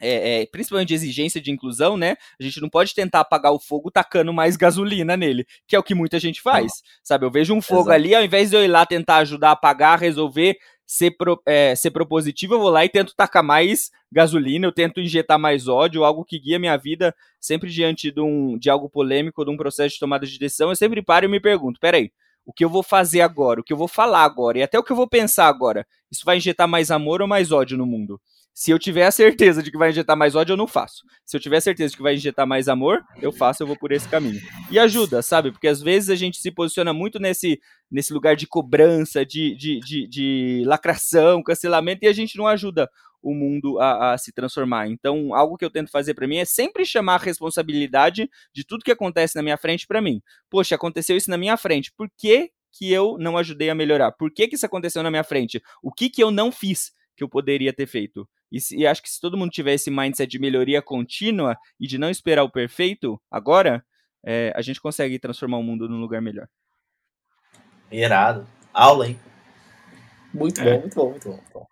é, 0.00 0.40
é, 0.40 0.46
principalmente 0.46 0.88
de 0.88 0.94
exigência 0.94 1.40
de 1.40 1.50
inclusão, 1.50 1.96
né? 1.96 2.16
A 2.40 2.42
gente 2.42 2.60
não 2.60 2.70
pode 2.70 2.94
tentar 2.94 3.20
apagar 3.20 3.52
o 3.52 3.60
fogo 3.60 3.90
tacando 3.90 4.32
mais 4.32 4.56
gasolina 4.56 5.16
nele, 5.16 5.46
que 5.68 5.76
é 5.76 5.78
o 5.78 5.82
que 5.82 5.94
muita 5.94 6.18
gente 6.18 6.40
faz, 6.40 6.72
sabe? 7.04 7.26
Eu 7.26 7.30
vejo 7.30 7.52
um 7.52 7.60
fogo 7.60 7.82
Exato. 7.82 7.94
ali, 7.94 8.14
ao 8.14 8.24
invés 8.24 8.50
de 8.50 8.56
eu 8.56 8.64
ir 8.64 8.68
lá 8.68 8.86
tentar 8.86 9.18
ajudar 9.18 9.50
a 9.50 9.52
apagar, 9.52 9.98
resolver, 9.98 10.56
ser, 10.90 11.12
pro, 11.12 11.40
é, 11.46 11.72
ser 11.76 11.92
propositivo, 11.92 12.54
eu 12.54 12.58
vou 12.58 12.68
lá 12.68 12.84
e 12.84 12.88
tento 12.88 13.14
tacar 13.14 13.44
mais 13.44 13.92
gasolina, 14.10 14.66
eu 14.66 14.72
tento 14.72 15.00
injetar 15.00 15.38
mais 15.38 15.68
ódio, 15.68 16.02
algo 16.02 16.24
que 16.24 16.36
guia 16.36 16.58
minha 16.58 16.76
vida 16.76 17.14
sempre 17.38 17.70
diante 17.70 18.10
de, 18.10 18.20
um, 18.20 18.58
de 18.58 18.68
algo 18.68 18.90
polêmico, 18.90 19.44
de 19.44 19.52
um 19.52 19.56
processo 19.56 19.94
de 19.94 20.00
tomada 20.00 20.26
de 20.26 20.36
decisão, 20.36 20.68
eu 20.68 20.74
sempre 20.74 21.00
paro 21.00 21.26
e 21.26 21.28
me 21.28 21.38
pergunto, 21.38 21.78
peraí, 21.78 22.10
o 22.44 22.52
que 22.52 22.64
eu 22.64 22.68
vou 22.68 22.82
fazer 22.82 23.20
agora, 23.20 23.60
o 23.60 23.64
que 23.64 23.72
eu 23.72 23.76
vou 23.76 23.88
falar 23.88 24.24
agora, 24.24 24.58
e 24.58 24.62
até 24.62 24.78
o 24.78 24.82
que 24.82 24.92
eu 24.92 24.96
vou 24.96 25.08
pensar 25.08 25.46
agora, 25.46 25.86
isso 26.10 26.24
vai 26.24 26.36
injetar 26.36 26.66
mais 26.66 26.90
amor 26.90 27.22
ou 27.22 27.28
mais 27.28 27.52
ódio 27.52 27.78
no 27.78 27.86
mundo? 27.86 28.20
Se 28.52 28.70
eu 28.70 28.78
tiver 28.78 29.06
a 29.06 29.10
certeza 29.10 29.62
de 29.62 29.70
que 29.70 29.78
vai 29.78 29.90
injetar 29.90 30.16
mais 30.16 30.34
ódio, 30.34 30.52
eu 30.52 30.56
não 30.56 30.66
faço. 30.66 31.02
Se 31.24 31.36
eu 31.36 31.40
tiver 31.40 31.58
a 31.58 31.60
certeza 31.60 31.92
de 31.92 31.96
que 31.96 32.02
vai 32.02 32.14
injetar 32.14 32.46
mais 32.46 32.68
amor, 32.68 33.00
eu 33.22 33.32
faço, 33.32 33.62
eu 33.62 33.66
vou 33.66 33.76
por 33.76 33.92
esse 33.92 34.08
caminho. 34.08 34.40
E 34.70 34.78
ajuda, 34.78 35.22
sabe? 35.22 35.50
Porque 35.50 35.68
às 35.68 35.80
vezes 35.80 36.10
a 36.10 36.14
gente 36.14 36.38
se 36.38 36.50
posiciona 36.50 36.92
muito 36.92 37.18
nesse, 37.18 37.60
nesse 37.90 38.12
lugar 38.12 38.36
de 38.36 38.46
cobrança, 38.46 39.24
de, 39.24 39.54
de, 39.54 39.80
de, 39.80 40.08
de 40.08 40.62
lacração, 40.66 41.42
cancelamento, 41.42 42.04
e 42.04 42.08
a 42.08 42.12
gente 42.12 42.36
não 42.36 42.46
ajuda 42.46 42.90
o 43.22 43.34
mundo 43.34 43.78
a, 43.78 44.12
a, 44.12 44.18
se 44.18 44.32
transformar. 44.32 44.88
Então, 44.88 45.34
algo 45.34 45.56
que 45.56 45.64
eu 45.64 45.70
tento 45.70 45.90
fazer 45.90 46.14
para 46.14 46.26
mim 46.26 46.38
é 46.38 46.44
sempre 46.44 46.84
chamar 46.84 47.16
a 47.16 47.24
responsabilidade 47.24 48.28
de 48.52 48.64
tudo 48.64 48.84
que 48.84 48.90
acontece 48.90 49.36
na 49.36 49.42
minha 49.42 49.56
frente 49.56 49.86
para 49.86 50.00
mim. 50.00 50.22
Poxa, 50.48 50.74
aconteceu 50.74 51.16
isso 51.16 51.30
na 51.30 51.36
minha 51.36 51.56
frente. 51.56 51.92
Por 51.92 52.10
que, 52.16 52.50
que 52.72 52.90
eu 52.90 53.16
não 53.18 53.36
ajudei 53.36 53.70
a 53.70 53.74
melhorar? 53.74 54.12
Por 54.12 54.30
que, 54.30 54.48
que 54.48 54.54
isso 54.54 54.66
aconteceu 54.66 55.02
na 55.02 55.10
minha 55.10 55.24
frente? 55.24 55.62
O 55.82 55.92
que, 55.92 56.08
que 56.08 56.22
eu 56.22 56.30
não 56.30 56.50
fiz 56.50 56.92
que 57.16 57.22
eu 57.22 57.28
poderia 57.28 57.72
ter 57.72 57.86
feito? 57.86 58.28
E, 58.50 58.60
se, 58.60 58.76
e 58.76 58.86
acho 58.86 59.02
que 59.02 59.10
se 59.10 59.20
todo 59.20 59.36
mundo 59.36 59.50
tiver 59.50 59.74
esse 59.74 59.90
mindset 59.90 60.30
de 60.30 60.38
melhoria 60.38 60.82
contínua 60.82 61.56
e 61.78 61.86
de 61.86 61.98
não 61.98 62.10
esperar 62.10 62.42
o 62.42 62.50
perfeito 62.50 63.20
agora, 63.30 63.84
é, 64.24 64.52
a 64.56 64.62
gente 64.62 64.80
consegue 64.80 65.18
transformar 65.18 65.58
o 65.58 65.62
mundo 65.62 65.88
num 65.88 66.00
lugar 66.00 66.20
melhor. 66.20 66.48
Irado. 67.90 68.46
Aula, 68.72 69.08
hein? 69.08 69.18
Muito 70.32 70.60
é. 70.60 70.64
bom, 70.64 70.80
muito 70.80 70.94
bom, 70.94 71.10
muito 71.10 71.28
bom. 71.28 71.34
Muito 71.34 71.52
bom. 71.52 71.69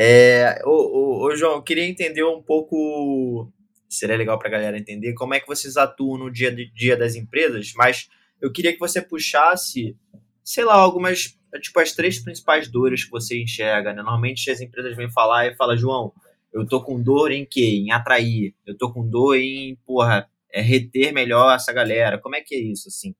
É, 0.00 0.62
ô, 0.64 0.70
ô, 0.70 1.24
ô, 1.24 1.34
João, 1.34 1.54
eu 1.54 1.62
queria 1.62 1.84
entender 1.84 2.22
um 2.22 2.40
pouco. 2.40 3.52
Seria 3.88 4.16
legal 4.16 4.38
para 4.38 4.46
a 4.46 4.52
galera 4.52 4.78
entender 4.78 5.12
como 5.14 5.34
é 5.34 5.40
que 5.40 5.46
vocês 5.48 5.76
atuam 5.76 6.16
no 6.16 6.30
dia, 6.30 6.54
dia 6.54 6.96
das 6.96 7.16
empresas, 7.16 7.72
mas 7.74 8.08
eu 8.40 8.52
queria 8.52 8.72
que 8.72 8.78
você 8.78 9.02
puxasse, 9.02 9.96
sei 10.44 10.64
lá, 10.64 10.74
algumas 10.74 11.36
tipo 11.60 11.80
as 11.80 11.92
três 11.92 12.20
principais 12.20 12.68
dores 12.68 13.04
que 13.04 13.10
você 13.10 13.42
enxerga, 13.42 13.92
né? 13.92 14.02
Normalmente 14.02 14.48
as 14.52 14.60
empresas 14.60 14.96
vêm 14.96 15.10
falar 15.10 15.48
e 15.48 15.56
falam, 15.56 15.76
João, 15.76 16.12
eu 16.52 16.64
tô 16.64 16.80
com 16.80 17.02
dor 17.02 17.32
em 17.32 17.44
quê? 17.44 17.82
Em 17.84 17.90
atrair. 17.90 18.54
Eu 18.64 18.78
tô 18.78 18.92
com 18.92 19.08
dor 19.08 19.36
em, 19.36 19.74
porra, 19.84 20.30
é 20.52 20.60
reter 20.60 21.12
melhor 21.12 21.56
essa 21.56 21.72
galera. 21.72 22.18
Como 22.18 22.36
é 22.36 22.40
que 22.40 22.54
é 22.54 22.58
isso, 22.60 22.86
assim? 22.88 23.16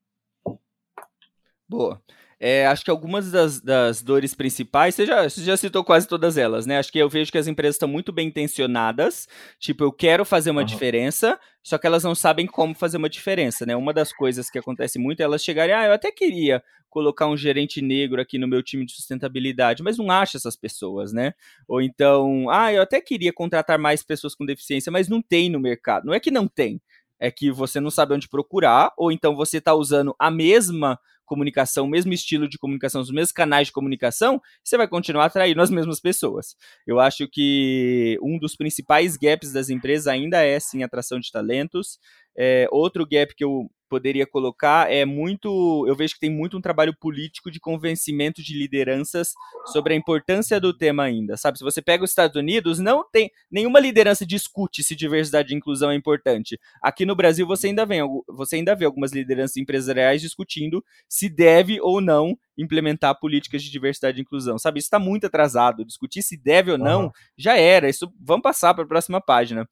Boa. 1.69 2.01
É, 2.41 2.67
acho 2.67 2.85
que 2.85 2.91
algumas 2.91 3.33
das, 3.33 3.61
das 3.61 4.01
dores 4.01 4.33
principais, 4.33 4.95
você 4.95 5.05
já, 5.05 5.29
você 5.29 5.43
já 5.43 5.57
citou 5.57 5.83
quase 5.83 6.07
todas 6.07 6.37
elas, 6.39 6.67
né? 6.67 6.79
Acho 6.79 6.93
que 6.93 6.99
eu 6.99 7.09
vejo 7.09 7.33
que 7.33 7.39
as 7.39 7.49
empresas 7.49 7.75
estão 7.75 7.89
muito 7.89 8.13
bem 8.13 8.29
intencionadas. 8.29 9.27
Tipo, 9.59 9.85
eu 9.85 9.93
quero 9.93 10.25
fazer 10.25 10.51
uma 10.51 10.61
uhum. 10.61 10.67
diferença, 10.67 11.39
só 11.65 11.77
que 11.77 11.87
elas 11.87 12.05
não 12.05 12.15
sabem 12.15 12.47
como 12.47 12.75
fazer 12.75 12.97
uma 12.97 13.09
diferença, 13.09 13.67
né? 13.67 13.75
Uma 13.75 13.93
das 13.93 14.13
coisas 14.13 14.49
que 14.49 14.59
acontece 14.59 14.99
muito 15.01 15.21
é 15.21 15.25
elas 15.25 15.43
chegarem, 15.43 15.75
ah, 15.75 15.87
eu 15.87 15.93
até 15.93 16.13
queria 16.13 16.63
colocar 16.89 17.27
um 17.27 17.37
gerente 17.37 17.83
negro 17.83 18.21
aqui 18.21 18.39
no 18.39 18.49
meu 18.49 18.63
time 18.63 18.87
de 18.87 18.93
sustentabilidade, 18.93 19.83
mas 19.83 19.99
não 19.99 20.11
acha 20.11 20.39
essas 20.39 20.57
pessoas, 20.57 21.13
né? 21.13 21.35
Ou 21.67 21.83
então, 21.83 22.49
ah, 22.51 22.73
eu 22.73 22.83
até 22.83 23.01
queria 23.01 23.33
contratar 23.33 23.79
mais 23.79 24.03
pessoas 24.03 24.35
com 24.35 24.47
deficiência, 24.47 24.91
mas 24.91 25.09
não 25.09 25.21
tem 25.21 25.51
no 25.51 25.61
mercado. 25.61 26.07
Não 26.07 26.15
é 26.15 26.21
que 26.21 26.31
não 26.31 26.47
tem, 26.47 26.81
é 27.21 27.31
que 27.31 27.51
você 27.51 27.81
não 27.81 27.91
sabe 27.91 28.15
onde 28.15 28.29
procurar, 28.29 28.93
ou 28.97 29.11
então 29.13 29.35
você 29.35 29.59
está 29.59 29.75
usando 29.75 30.15
a 30.19 30.31
mesma 30.31 30.99
comunicação, 31.29 31.85
o 31.85 31.89
mesmo 31.89 32.13
estilo 32.13 32.49
de 32.49 32.59
comunicação, 32.59 33.01
os 33.01 33.11
mesmos 33.11 33.33
canais 33.33 33.69
de 33.69 33.73
comunicação, 33.73 34.41
você 34.65 34.77
vai 34.77 34.89
continuar 34.89 35.27
atraindo 35.27 35.61
as 35.61 35.71
mesmas 35.71 36.01
pessoas. 36.01 36.57
Eu 36.87 36.99
acho 36.99 37.29
que 37.31 38.19
um 38.23 38.39
dos 38.39 38.57
principais 38.57 39.17
gaps 39.17 39.53
das 39.53 39.69
empresas 39.69 40.07
ainda 40.07 40.43
é 40.43 40.59
sim 40.59 40.83
atração 40.83 41.21
de 41.21 41.31
talentos. 41.31 41.99
É, 42.37 42.67
outro 42.71 43.07
gap 43.07 43.35
que 43.35 43.45
eu 43.45 43.71
poderia 43.89 44.27
colocar 44.27 44.91
é 44.93 45.05
muito. 45.05 45.85
Eu 45.87 45.97
vejo 45.97 46.15
que 46.15 46.21
tem 46.21 46.31
muito 46.31 46.57
um 46.57 46.61
trabalho 46.61 46.95
político 46.97 47.51
de 47.51 47.59
convencimento 47.59 48.43
de 48.43 48.57
lideranças 48.57 49.33
sobre 49.67 49.95
a 49.95 49.97
importância 49.97 50.61
do 50.61 50.73
tema 50.73 51.05
ainda. 51.05 51.37
Sabe, 51.37 51.59
se 51.59 51.65
você 51.65 51.81
pega 51.81 52.05
os 52.05 52.11
Estados 52.11 52.37
Unidos, 52.37 52.79
não 52.79 53.05
tem 53.11 53.31
nenhuma 53.51 53.81
liderança 53.81 54.27
discute 54.27 54.83
se 54.83 54.95
diversidade 54.95 55.53
e 55.53 55.57
inclusão 55.57 55.91
é 55.91 55.95
importante. 55.95 56.59
Aqui 56.83 57.05
no 57.07 57.17
Brasil 57.17 57.47
você 57.47 57.69
ainda 57.69 57.85
vê, 57.87 57.99
você 58.29 58.57
ainda 58.57 58.75
vê 58.75 58.85
algumas 58.85 59.13
lideranças 59.13 59.57
empresariais 59.57 60.21
discutindo 60.21 60.85
se 61.09 61.29
deve 61.29 61.81
ou 61.81 62.01
não 62.01 62.39
implementar 62.57 63.19
políticas 63.19 63.63
de 63.63 63.71
diversidade 63.71 64.19
e 64.19 64.23
inclusão. 64.23 64.59
Sabe, 64.59 64.81
isso 64.81 64.87
está 64.87 64.99
muito 64.99 65.27
atrasado. 65.27 65.85
Discutir 65.85 66.23
se 66.23 66.37
deve 66.37 66.73
ou 66.73 66.79
não 66.79 67.05
uhum. 67.05 67.11
já 67.37 67.57
era. 67.57 67.89
Isso 67.89 68.13
vamos 68.21 68.43
passar 68.43 68.75
para 68.75 68.85
a 68.85 68.89
próxima 68.89 69.21
página. 69.21 69.69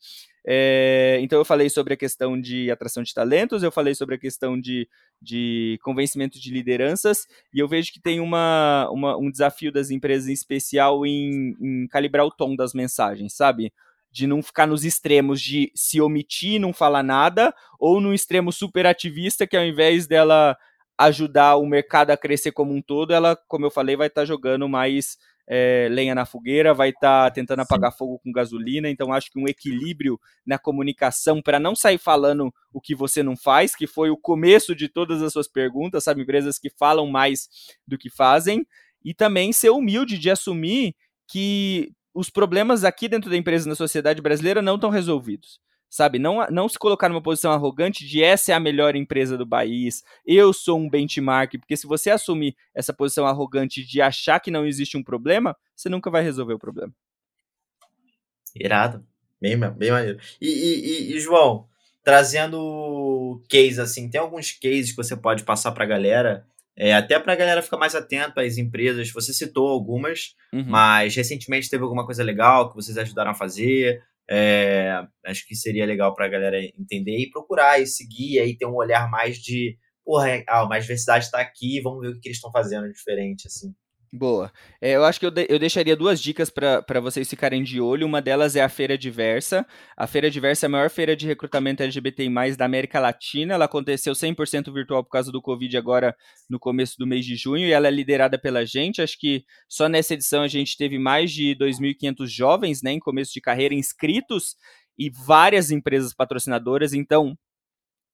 É, 0.49 1.19
então 1.21 1.41
eu 1.41 1.45
falei 1.45 1.69
sobre 1.69 1.95
a 1.95 1.97
questão 1.97 2.41
de 2.41 2.71
atração 2.71 3.03
de 3.03 3.13
talentos, 3.13 3.65
eu 3.65 3.73
falei 3.73 3.97
sobre 3.97 4.15
a 4.15 4.19
questão 4.19 4.61
de, 4.61 4.89
de 5.21 5.77
convencimento 5.83 6.39
de 6.39 6.53
lideranças, 6.53 7.27
e 7.53 7.59
eu 7.59 7.67
vejo 7.67 7.93
que 7.93 8.01
tem 8.01 8.21
uma, 8.21 8.89
uma 8.91 9.17
um 9.17 9.29
desafio 9.29 9.73
das 9.73 9.91
empresas 9.91 10.29
em 10.29 10.33
especial 10.33 11.05
em, 11.05 11.57
em 11.61 11.89
calibrar 11.89 12.25
o 12.25 12.31
tom 12.31 12.55
das 12.55 12.73
mensagens, 12.73 13.35
sabe? 13.35 13.73
de 14.09 14.27
não 14.27 14.43
ficar 14.43 14.67
nos 14.67 14.83
extremos 14.83 15.43
de 15.43 15.71
se 15.75 16.01
omitir 16.01 16.59
não 16.59 16.73
falar 16.73 17.03
nada, 17.03 17.55
ou 17.79 18.01
no 18.01 18.15
extremo 18.15 18.51
super 18.51 18.87
ativista, 18.87 19.47
que 19.47 19.55
ao 19.55 19.65
invés 19.65 20.07
dela 20.07 20.57
ajudar 20.97 21.57
o 21.57 21.67
mercado 21.67 22.13
a 22.13 22.17
crescer 22.17 22.53
como 22.53 22.73
um 22.73 22.81
todo, 22.81 23.13
ela, 23.13 23.37
como 23.47 23.67
eu 23.67 23.71
falei, 23.71 23.95
vai 23.95 24.07
estar 24.07 24.25
jogando 24.25 24.67
mais 24.69 25.19
é, 25.49 25.89
lenha 25.91 26.15
na 26.15 26.27
fogueira, 26.27 26.75
vai 26.75 26.91
estar 26.91 27.25
tá 27.25 27.31
tentando 27.31 27.61
apagar 27.61 27.93
Sim. 27.93 27.99
fogo 27.99 28.19
com 28.19 28.33
gasolina. 28.33 28.89
Então, 28.91 29.13
acho 29.13 29.31
que 29.31 29.39
um 29.39 29.47
equilíbrio 29.47 30.19
na 30.45 30.59
comunicação 30.59 31.41
para 31.41 31.61
não 31.61 31.75
sair 31.75 31.99
falando 31.99 32.53
o 32.73 32.81
que 32.81 32.95
você 32.95 33.23
não 33.23 33.37
faz, 33.37 33.75
que 33.75 33.87
foi 33.87 34.11
o 34.11 34.17
começo 34.17 34.75
de 34.75 34.89
todas 34.89 35.23
as 35.23 35.33
suas 35.33 35.49
perguntas, 35.49 36.05
sabe? 36.05 36.23
Empresas 36.23 36.59
que 36.59 36.71
falam 36.71 37.07
mais 37.07 37.49
do 37.87 37.97
que 37.97 38.11
fazem, 38.11 38.67
e 39.05 39.15
também 39.15 39.53
ser 39.53 39.71
humilde 39.71 40.19
de 40.19 40.31
assumir 40.31 40.95
que 41.29 41.93
os 42.13 42.31
problemas 42.31 42.83
aqui 42.83 43.09
dentro 43.09 43.31
da 43.31 43.37
empresa 43.37 43.69
na 43.69 43.75
sociedade 43.75 44.21
brasileira 44.23 44.63
não 44.63 44.77
estão 44.77 44.91
resolvidos 44.91 45.61
sabe? 45.89 46.19
Não, 46.19 46.47
não 46.51 46.69
se 46.69 46.79
colocar 46.79 47.09
numa 47.09 47.23
posição 47.23 47.53
arrogante 47.53 48.07
de 48.07 48.23
essa 48.23 48.53
é 48.53 48.55
a 48.55 48.61
melhor 48.61 48.97
empresa 48.97 49.37
do 49.37 49.47
país, 49.47 50.03
eu 50.27 50.53
sou 50.53 50.79
um 50.79 50.89
benchmark, 50.89 51.59
porque 51.59 51.77
se 51.77 51.87
você 51.87 52.11
assumir 52.11 52.57
essa 52.75 52.93
posição 52.93 53.27
arrogante 53.27 53.85
de 53.85 54.01
achar 54.01 54.41
que 54.41 54.51
não 54.51 54.67
existe 54.67 54.97
um 54.97 55.03
problema, 55.03 55.57
você 55.75 55.89
nunca 55.89 56.11
vai 56.11 56.23
resolver 56.23 56.55
o 56.55 56.59
problema. 56.59 56.93
Irado. 58.55 59.05
Bem, 59.41 59.59
bem 59.59 59.91
maneiro. 59.91 60.19
E, 60.41 60.49
e, 60.49 61.17
e, 61.17 61.21
João, 61.21 61.69
trazendo 62.03 63.43
case 63.49 63.81
assim, 63.81 64.09
tem 64.09 64.21
alguns 64.21 64.53
cases 64.53 64.91
que 64.91 64.97
você 64.97 65.17
pode 65.17 65.45
passar 65.45 65.73
para 65.73 65.85
a 65.85 65.87
galera, 65.87 66.47
é, 66.75 66.95
até 66.95 67.19
para 67.19 67.33
a 67.33 67.37
galera 67.37 67.63
ficar 67.63 67.77
mais 67.77 67.95
atenta 67.95 68.43
às 68.43 68.57
empresas. 68.59 69.11
Você 69.11 69.33
citou 69.33 69.69
algumas, 69.69 70.35
uhum. 70.53 70.65
mas 70.67 71.15
recentemente 71.15 71.69
teve 71.69 71.83
alguma 71.83 72.05
coisa 72.05 72.25
legal 72.25 72.69
que 72.69 72.77
vocês 72.77 72.97
ajudaram 72.97 73.33
a 73.33 73.35
fazer? 73.35 74.03
É, 74.29 75.07
acho 75.25 75.47
que 75.47 75.55
seria 75.55 75.87
legal 75.87 76.15
para 76.15 76.27
a 76.27 76.29
galera 76.29 76.61
entender 76.61 77.19
e 77.19 77.31
procurar 77.31 77.81
e 77.81 77.87
seguir, 77.87 78.41
aí 78.41 78.57
ter 78.57 78.67
um 78.67 78.75
olhar 78.75 79.09
mais 79.11 79.39
de, 79.39 79.79
porra, 80.05 80.43
a 80.49 80.79
diversidade 80.79 81.27
está 81.27 81.41
aqui, 81.41 81.81
vamos 81.81 82.01
ver 82.01 82.09
o 82.09 82.21
que 82.21 82.29
eles 82.29 82.39
estão 82.39 82.51
fazendo 82.51 82.93
diferente, 82.93 83.47
assim. 83.47 83.75
Boa. 84.13 84.53
É, 84.81 84.93
eu 84.93 85.05
acho 85.05 85.19
que 85.19 85.27
eu, 85.27 85.31
de, 85.31 85.47
eu 85.49 85.59
deixaria 85.59 85.97
duas 85.97 86.21
dicas 86.21 86.49
para 86.49 87.01
vocês 87.01 87.29
ficarem 87.29 87.63
de 87.63 87.81
olho. 87.81 88.07
Uma 88.07 88.23
delas 88.23 88.55
é 88.57 88.63
a 88.63 88.69
Feira 88.69 88.97
Diversa. 88.97 89.67
A 89.97 90.07
Feira 90.07 90.31
Diversa 90.31 90.67
é 90.67 90.69
a 90.69 90.71
maior 90.71 90.89
feira 90.89 91.17
de 91.17 91.27
recrutamento 91.27 91.83
LGBTI+, 91.83 92.57
da 92.57 92.65
América 92.65 93.01
Latina. 93.01 93.55
Ela 93.55 93.65
aconteceu 93.65 94.15
100% 94.15 94.73
virtual 94.73 95.03
por 95.03 95.11
causa 95.11 95.33
do 95.33 95.43
Covid 95.43 95.77
agora 95.77 96.17
no 96.49 96.59
começo 96.59 96.95
do 96.99 97.07
mês 97.07 97.25
de 97.25 97.37
junho 97.37 97.67
e 97.67 97.73
ela 97.73 97.89
é 97.89 97.91
liderada 97.91 98.39
pela 98.39 98.65
gente. 98.65 99.03
Acho 99.03 99.19
que 99.19 99.45
só 99.69 99.89
nessa 99.89 100.15
edição 100.15 100.43
a 100.43 100.49
gente 100.49 100.77
teve 100.77 100.99
mais 100.99 101.33
de 101.33 101.57
2.500 101.57 102.27
jovens 102.27 102.83
né, 102.83 102.93
em 102.93 103.01
começo 103.01 103.33
de 103.33 103.41
carreira 103.41 103.75
inscritos 103.75 104.57
e 104.97 105.11
várias 105.11 105.71
empresas 105.71 106.15
patrocinadoras. 106.15 106.93
Então, 106.95 107.37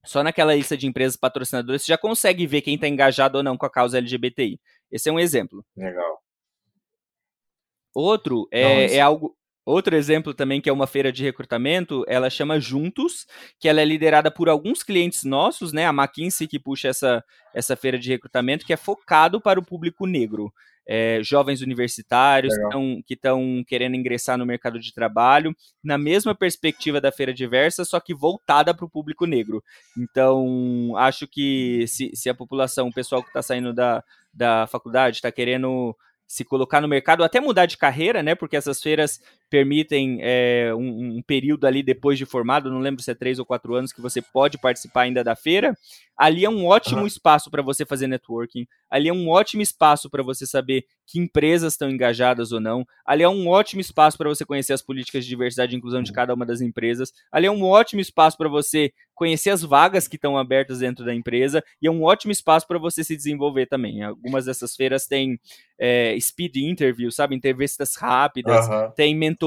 só 0.05 0.23
naquela 0.23 0.55
lista 0.55 0.77
de 0.77 0.87
empresas 0.87 1.17
patrocinadoras 1.17 1.83
você 1.83 1.93
já 1.93 1.99
consegue 1.99 2.47
ver 2.47 2.63
quem 2.63 2.75
está 2.75 2.89
engajado 2.89 3.39
ou 3.39 3.45
não 3.45 3.57
com 3.57 3.67
a 3.67 3.71
causa 3.71 3.99
LGBTI. 3.99 4.59
Esse 4.93 5.09
é 5.09 5.13
um 5.13 5.19
exemplo. 5.19 5.65
Legal. 5.75 6.23
Outro 7.95 8.47
é, 8.51 8.97
é 8.97 9.01
algo 9.01 9.37
Outro 9.65 9.95
exemplo 9.95 10.35
também 10.35 10.61
que 10.61 10.69
é 10.69 10.73
uma 10.73 10.89
feira 10.89 11.13
de 11.13 11.23
recrutamento, 11.23 12.05
ela 12.09 12.29
chama 12.29 12.59
Juntos, 12.59 13.27
que 13.61 13.69
ela 13.69 13.81
é 13.81 13.85
liderada 13.85 14.29
por 14.31 14.49
alguns 14.49 14.83
clientes 14.83 15.23
nossos, 15.23 15.73
né? 15.73 15.87
A 15.87 15.91
McKinsey 15.91 16.49
que 16.49 16.59
puxa 16.59 16.89
essa, 16.89 17.25
essa 17.55 17.77
feira 17.77 17.97
de 17.97 18.09
recrutamento, 18.09 18.67
que 18.67 18.73
é 18.73 18.77
focado 18.77 19.41
para 19.41 19.61
o 19.61 19.65
público 19.65 20.05
negro. 20.05 20.53
É, 20.85 21.21
jovens 21.23 21.61
universitários 21.61 22.53
que 23.07 23.15
estão 23.15 23.63
querendo 23.69 23.95
ingressar 23.95 24.37
no 24.37 24.45
mercado 24.45 24.81
de 24.81 24.93
trabalho, 24.93 25.55
na 25.83 25.97
mesma 25.97 26.35
perspectiva 26.35 27.01
da 27.01 27.13
feira 27.13 27.33
diversa, 27.33 27.85
só 27.85 28.01
que 28.01 28.13
voltada 28.13 28.75
para 28.75 28.85
o 28.85 28.91
público 28.91 29.25
negro. 29.25 29.63
Então, 29.97 30.93
acho 30.97 31.29
que 31.29 31.87
se, 31.87 32.11
se 32.15 32.29
a 32.29 32.35
população, 32.35 32.89
o 32.89 32.93
pessoal 32.93 33.23
que 33.23 33.29
está 33.29 33.41
saindo 33.41 33.73
da, 33.73 34.03
da 34.35 34.67
faculdade, 34.67 35.19
está 35.19 35.31
querendo 35.31 35.97
se 36.27 36.45
colocar 36.45 36.81
no 36.81 36.89
mercado, 36.89 37.23
até 37.23 37.39
mudar 37.41 37.67
de 37.67 37.77
carreira, 37.77 38.23
né? 38.23 38.35
Porque 38.35 38.57
essas 38.57 38.83
feiras 38.83 39.21
permitem 39.53 40.17
é, 40.23 40.73
um, 40.75 41.19
um, 41.19 41.23
período 41.23 41.67
ali 41.67 41.83
depois 41.83 42.17
de 42.17 42.25
formado, 42.25 42.71
não 42.71 42.79
lembro 42.79 43.03
se 43.03 43.11
é 43.11 43.15
três 43.15 43.39
ou 43.39 43.45
quatro 43.45 43.75
anos 43.75 43.93
que 43.93 44.01
você 44.01 44.23
pode 44.23 44.57
participar 44.57 45.03
ainda 45.03 45.23
da 45.23 45.37
feira. 45.37 45.77
Ali 46.17 46.45
é 46.45 46.49
um 46.49 46.67
ótimo 46.67 47.01
uhum. 47.01 47.07
espaço 47.07 47.51
para 47.51 47.61
você 47.63 47.85
fazer 47.85 48.07
networking. 48.07 48.67
Ali 48.89 49.09
é 49.09 49.13
um 49.13 49.29
ótimo 49.29 49.61
espaço 49.61 50.09
para 50.09 50.23
você 50.23 50.47
saber 50.47 50.85
que 51.07 51.19
empresas 51.19 51.75
estão 51.75 51.91
engajadas 51.91 52.53
ou 52.53 52.61
não. 52.61 52.87
Ali 53.05 53.23
é 53.23 53.29
um 53.29 53.49
ótimo 53.49 53.81
espaço 53.81 54.17
para 54.17 54.29
você 54.29 54.45
conhecer 54.45 54.73
as 54.73 54.81
políticas 54.81 55.25
de 55.25 55.31
diversidade 55.31 55.75
e 55.75 55.77
inclusão 55.77 56.03
de 56.03 56.13
cada 56.13 56.33
uma 56.33 56.47
das 56.47 56.61
empresas. 56.61 57.13
Ali 57.31 57.47
é 57.47 57.51
um 57.51 57.63
ótimo 57.65 58.01
espaço 58.01 58.39
para 58.39 58.49
você 58.49 58.93
conhecer 59.15 59.51
as 59.51 59.63
vagas 59.63 60.09
que 60.09 60.17
estão 60.17 60.37
abertas 60.39 60.79
dentro 60.79 61.05
da 61.05 61.15
empresa 61.15 61.63
e 61.81 61.87
é 61.87 61.91
um 61.91 62.03
ótimo 62.03 62.33
espaço 62.33 62.67
para 62.67 62.79
você 62.79 63.05
se 63.05 63.17
desenvolver 63.17 63.67
também. 63.67 64.03
Algumas 64.03 64.47
dessas 64.47 64.75
feiras 64.75 65.07
têm 65.07 65.39
é, 65.79 66.17
speed 66.21 66.57
interview, 66.57 67.11
sabe, 67.11 67.35
entrevistas 67.35 67.97
rápidas, 67.97 68.69
uhum. 68.69 68.91
tem 68.93 69.17
mentoria 69.17 69.42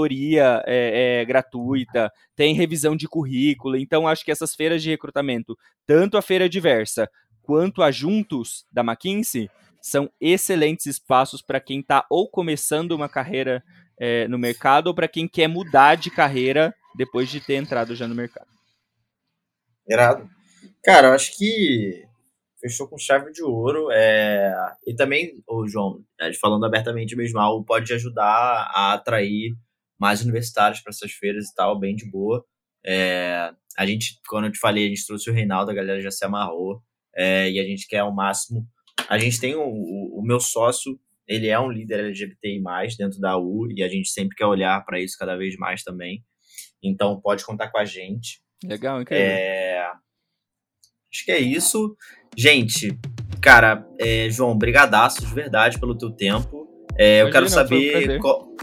é, 0.66 1.22
é, 1.22 1.26
gratuita, 1.26 2.12
tem 2.36 2.54
revisão 2.54 2.96
de 2.96 3.08
currículo. 3.08 3.78
Então, 3.78 4.08
acho 4.08 4.26
que 4.26 4.32
essas 4.32 4.54
feiras 4.54 4.82
de 4.82 4.90
recrutamento, 4.90 5.58
tanto 5.86 6.18
a 6.18 6.22
feira 6.22 6.50
diversa 6.50 7.10
quanto 7.42 7.82
a 7.82 7.92
Juntos 7.92 8.66
da 8.72 8.82
McKinsey, 8.82 9.50
são 9.82 10.10
excelentes 10.20 10.88
espaços 10.88 11.42
para 11.42 11.60
quem 11.60 11.80
está 11.80 12.06
ou 12.10 12.28
começando 12.28 12.92
uma 12.92 13.08
carreira 13.08 13.64
é, 14.00 14.28
no 14.28 14.38
mercado 14.38 14.88
ou 14.88 14.96
para 14.96 15.08
quem 15.08 15.28
quer 15.28 15.48
mudar 15.48 15.96
de 15.96 16.10
carreira 16.10 16.74
depois 16.96 17.30
de 17.30 17.40
ter 17.40 17.56
entrado 17.56 17.96
já 17.96 18.08
no 18.08 18.16
mercado. 18.16 18.48
Irado. 19.88 20.28
Cara, 20.84 21.10
eu 21.10 21.14
acho 21.14 21.38
que 21.38 22.04
fechou 22.60 22.88
com 22.88 22.98
chave 22.98 23.32
de 23.32 23.44
ouro. 23.44 23.90
É... 23.92 24.54
E 24.88 24.96
também, 24.96 25.44
o 25.48 25.68
João, 25.68 26.04
é, 26.20 26.34
falando 26.34 26.66
abertamente 26.66 27.16
mesmo, 27.16 27.40
algo 27.40 27.64
pode 27.64 27.94
ajudar 27.94 28.72
a 28.74 28.94
atrair 28.94 29.56
mais 30.00 30.22
universitários 30.22 30.82
para 30.82 30.92
essas 30.92 31.12
feiras 31.12 31.46
e 31.46 31.56
tal, 31.56 31.80
bem 31.80 31.96
de 31.96 32.10
boa. 32.10 32.46
É... 32.86 33.52
A 33.78 33.86
gente, 33.86 34.20
quando 34.28 34.46
eu 34.46 34.52
te 34.52 34.60
falei, 34.60 34.86
a 34.86 34.90
gente 34.90 35.06
trouxe 35.06 35.30
o 35.30 35.34
Reinaldo, 35.34 35.72
a 35.72 35.74
galera 35.74 36.02
já 36.02 36.12
se 36.12 36.24
amarrou. 36.26 36.82
É... 37.16 37.50
E 37.50 37.60
a 37.60 37.64
gente 37.64 37.88
quer 37.88 38.00
ao 38.00 38.14
máximo. 38.14 38.68
A 39.10 39.18
gente 39.18 39.40
tem 39.40 39.56
o, 39.56 39.64
o, 39.64 40.20
o 40.20 40.24
meu 40.24 40.40
sócio, 40.40 41.00
ele 41.28 41.48
é 41.48 41.60
um 41.60 41.72
líder 41.72 42.00
LGBTI, 42.00 42.62
dentro 42.98 43.20
da 43.20 43.38
U, 43.38 43.68
e 43.72 43.84
a 43.84 43.88
gente 43.88 44.10
sempre 44.10 44.36
quer 44.36 44.46
olhar 44.46 44.84
para 44.86 45.00
isso 45.00 45.18
cada 45.18 45.36
vez 45.36 45.56
mais 45.58 45.84
também. 45.84 46.24
Então, 46.84 47.20
pode 47.20 47.44
contar 47.44 47.70
com 47.70 47.78
a 47.78 47.86
gente. 47.86 48.42
Legal, 48.64 49.02
incrível. 49.02 49.26
É... 49.26 49.92
Acho 51.12 51.26
que 51.26 51.32
é 51.32 51.40
isso. 51.40 51.96
Gente, 52.38 52.90
cara, 53.42 53.88
é, 54.00 54.30
João, 54.30 54.58
brigadaço 54.58 55.26
de 55.26 55.34
verdade 55.34 55.80
pelo 55.80 55.98
teu 55.98 56.12
tempo. 56.12 56.68
É, 56.98 57.22
eu 57.22 57.32
quero 57.32 57.48
saber 57.50 58.20
co 58.20 58.56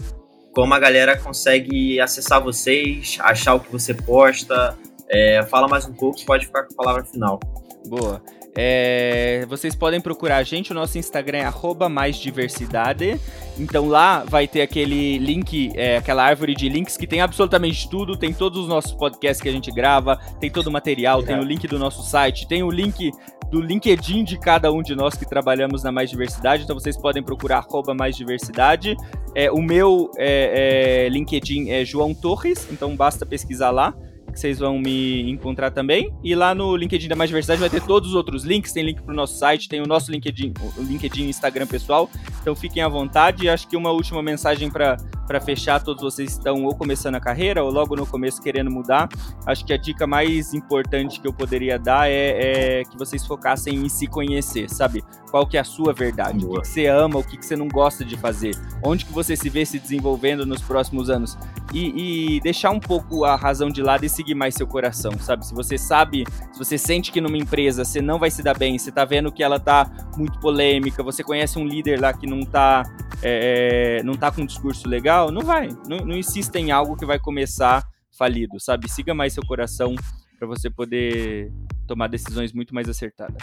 como 0.53 0.73
a 0.73 0.79
galera 0.79 1.17
consegue 1.17 1.99
acessar 1.99 2.41
vocês, 2.41 3.17
achar 3.21 3.55
o 3.55 3.59
que 3.59 3.71
você 3.71 3.93
posta. 3.93 4.77
É, 5.09 5.43
fala 5.43 5.67
mais 5.67 5.85
um 5.85 5.93
pouco, 5.93 6.23
pode 6.25 6.45
ficar 6.45 6.63
com 6.63 6.73
a 6.73 6.77
palavra 6.77 7.03
final. 7.03 7.39
Boa. 7.87 8.21
É, 8.55 9.45
vocês 9.47 9.75
podem 9.75 9.99
procurar 9.99 10.37
a 10.37 10.43
gente, 10.43 10.71
o 10.71 10.75
nosso 10.75 10.97
Instagram 10.97 11.39
é 11.39 11.89
maisdiversidade. 11.89 13.19
Então 13.57 13.87
lá 13.87 14.23
vai 14.27 14.47
ter 14.47 14.61
aquele 14.61 15.17
link, 15.17 15.71
é, 15.75 15.97
aquela 15.97 16.23
árvore 16.23 16.53
de 16.55 16.69
links 16.69 16.97
que 16.97 17.07
tem 17.07 17.21
absolutamente 17.21 17.89
tudo, 17.89 18.17
tem 18.17 18.33
todos 18.33 18.59
os 18.59 18.67
nossos 18.67 18.91
podcasts 18.91 19.41
que 19.41 19.49
a 19.49 19.51
gente 19.51 19.71
grava, 19.71 20.19
tem 20.39 20.51
todo 20.51 20.67
o 20.67 20.71
material, 20.71 21.21
é. 21.21 21.23
tem 21.23 21.39
o 21.39 21.43
link 21.43 21.67
do 21.67 21.79
nosso 21.79 22.03
site, 22.03 22.47
tem 22.47 22.63
o 22.63 22.69
link 22.69 23.11
do 23.51 23.61
LinkedIn 23.61 24.23
de 24.23 24.39
cada 24.39 24.71
um 24.71 24.81
de 24.81 24.95
nós 24.95 25.15
que 25.15 25.27
trabalhamos 25.27 25.83
na 25.83 25.91
Mais 25.91 26.09
Diversidade, 26.09 26.63
então 26.63 26.79
vocês 26.79 26.97
podem 26.97 27.21
procurar 27.21 27.59
arroba 27.59 27.93
Mais 27.93 28.15
Diversidade. 28.15 28.95
É, 29.35 29.51
o 29.51 29.61
meu 29.61 30.09
é, 30.17 31.05
é, 31.05 31.09
LinkedIn 31.09 31.69
é 31.69 31.85
João 31.85 32.15
Torres, 32.15 32.67
então 32.71 32.95
basta 32.95 33.25
pesquisar 33.25 33.69
lá 33.69 33.93
que 34.33 34.39
vocês 34.39 34.59
vão 34.59 34.79
me 34.79 35.29
encontrar 35.29 35.71
também. 35.71 36.11
E 36.23 36.35
lá 36.35 36.53
no 36.53 36.75
LinkedIn 36.75 37.07
da 37.07 37.15
Mais 37.15 37.29
Diversidade 37.29 37.59
vai 37.59 37.69
ter 37.69 37.81
todos 37.81 38.09
os 38.09 38.15
outros 38.15 38.43
links, 38.43 38.73
tem 38.73 38.83
link 38.83 39.01
para 39.01 39.13
o 39.13 39.15
nosso 39.15 39.37
site, 39.37 39.69
tem 39.69 39.81
o 39.81 39.87
nosso 39.87 40.11
LinkedIn, 40.11 40.53
o 40.77 40.81
LinkedIn 40.81 41.29
Instagram 41.29 41.67
pessoal. 41.67 42.09
Então 42.41 42.55
fiquem 42.55 42.83
à 42.83 42.89
vontade. 42.89 43.45
E 43.45 43.49
acho 43.49 43.67
que 43.67 43.77
uma 43.77 43.91
última 43.91 44.21
mensagem 44.21 44.69
para 44.69 44.97
fechar, 45.39 45.81
todos 45.83 46.01
vocês 46.01 46.31
estão 46.31 46.63
ou 46.65 46.75
começando 46.75 47.15
a 47.15 47.19
carreira 47.19 47.63
ou 47.63 47.71
logo 47.71 47.95
no 47.95 48.05
começo 48.05 48.41
querendo 48.41 48.71
mudar. 48.71 49.07
Acho 49.45 49.65
que 49.65 49.73
a 49.73 49.77
dica 49.77 50.07
mais 50.07 50.53
importante 50.53 51.21
que 51.21 51.27
eu 51.27 51.33
poderia 51.33 51.77
dar 51.77 52.09
é, 52.09 52.79
é 52.79 52.83
que 52.83 52.97
vocês 52.97 53.25
focassem 53.25 53.75
em 53.75 53.89
se 53.89 54.07
conhecer, 54.07 54.69
sabe? 54.69 55.03
Qual 55.29 55.47
que 55.47 55.57
é 55.57 55.61
a 55.61 55.63
sua 55.63 55.93
verdade, 55.93 56.45
Boa. 56.45 56.59
o 56.59 56.61
que, 56.61 56.67
você 56.67 56.85
ama, 56.87 57.17
o 57.17 57.23
que, 57.23 57.37
que 57.37 57.45
você 57.45 57.55
não 57.55 57.67
gosta 57.67 58.05
de 58.05 58.15
fazer, 58.15 58.55
onde 58.83 59.05
que 59.05 59.11
você 59.11 59.35
se 59.35 59.49
vê 59.49 59.65
se 59.65 59.79
desenvolvendo 59.79 60.45
nos 60.45 60.61
próximos 60.61 61.09
anos. 61.09 61.37
E, 61.73 62.35
e 62.35 62.39
deixar 62.41 62.69
um 62.69 62.79
pouco 62.79 63.25
a 63.25 63.35
razão 63.35 63.69
de 63.69 63.81
lado 63.81 64.05
e 64.05 64.09
se 64.09 64.23
seguir 64.23 64.35
mais 64.35 64.55
seu 64.55 64.65
coração, 64.65 65.11
sabe? 65.19 65.45
Se 65.45 65.53
você 65.53 65.77
sabe, 65.77 66.23
se 66.51 66.57
você 66.57 66.77
sente 66.77 67.11
que 67.11 67.19
numa 67.19 67.37
empresa 67.37 67.83
você 67.83 68.01
não 68.01 68.17
vai 68.17 68.31
se 68.31 68.41
dar 68.41 68.57
bem, 68.57 68.79
você 68.79 68.91
tá 68.91 69.03
vendo 69.03 69.31
que 69.31 69.43
ela 69.43 69.59
tá 69.59 69.91
muito 70.17 70.39
polêmica, 70.39 71.03
você 71.03 71.23
conhece 71.23 71.59
um 71.59 71.67
líder 71.67 71.99
lá 71.99 72.13
que 72.13 72.25
não 72.25 72.41
tá, 72.41 72.83
é, 73.21 74.01
não 74.03 74.13
tá 74.13 74.31
com 74.31 74.41
um 74.41 74.45
discurso 74.45 74.87
legal, 75.13 75.31
não 75.31 75.41
vai. 75.41 75.69
Não, 75.87 75.97
não 75.97 76.17
insista 76.17 76.59
em 76.59 76.71
algo 76.71 76.97
que 76.97 77.05
vai 77.05 77.19
começar 77.19 77.83
falido, 78.17 78.59
sabe? 78.59 78.89
Siga 78.89 79.13
mais 79.13 79.33
seu 79.33 79.45
coração 79.45 79.95
para 80.37 80.47
você 80.47 80.69
poder 80.69 81.51
tomar 81.87 82.07
decisões 82.07 82.51
muito 82.51 82.73
mais 82.73 82.89
acertadas. 82.89 83.41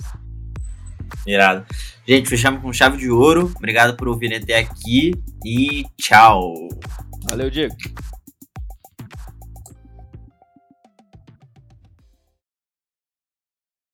Irado. 1.27 1.67
Gente, 2.07 2.29
fechamos 2.29 2.61
com 2.61 2.73
chave 2.73 2.97
de 2.99 3.11
ouro. 3.11 3.53
Obrigado 3.57 3.97
por 3.97 4.09
ouvir 4.09 4.35
até 4.35 4.59
aqui 4.59 5.13
e 5.45 5.85
tchau. 5.97 6.55
Valeu, 7.29 7.51
Diego. 7.51 7.75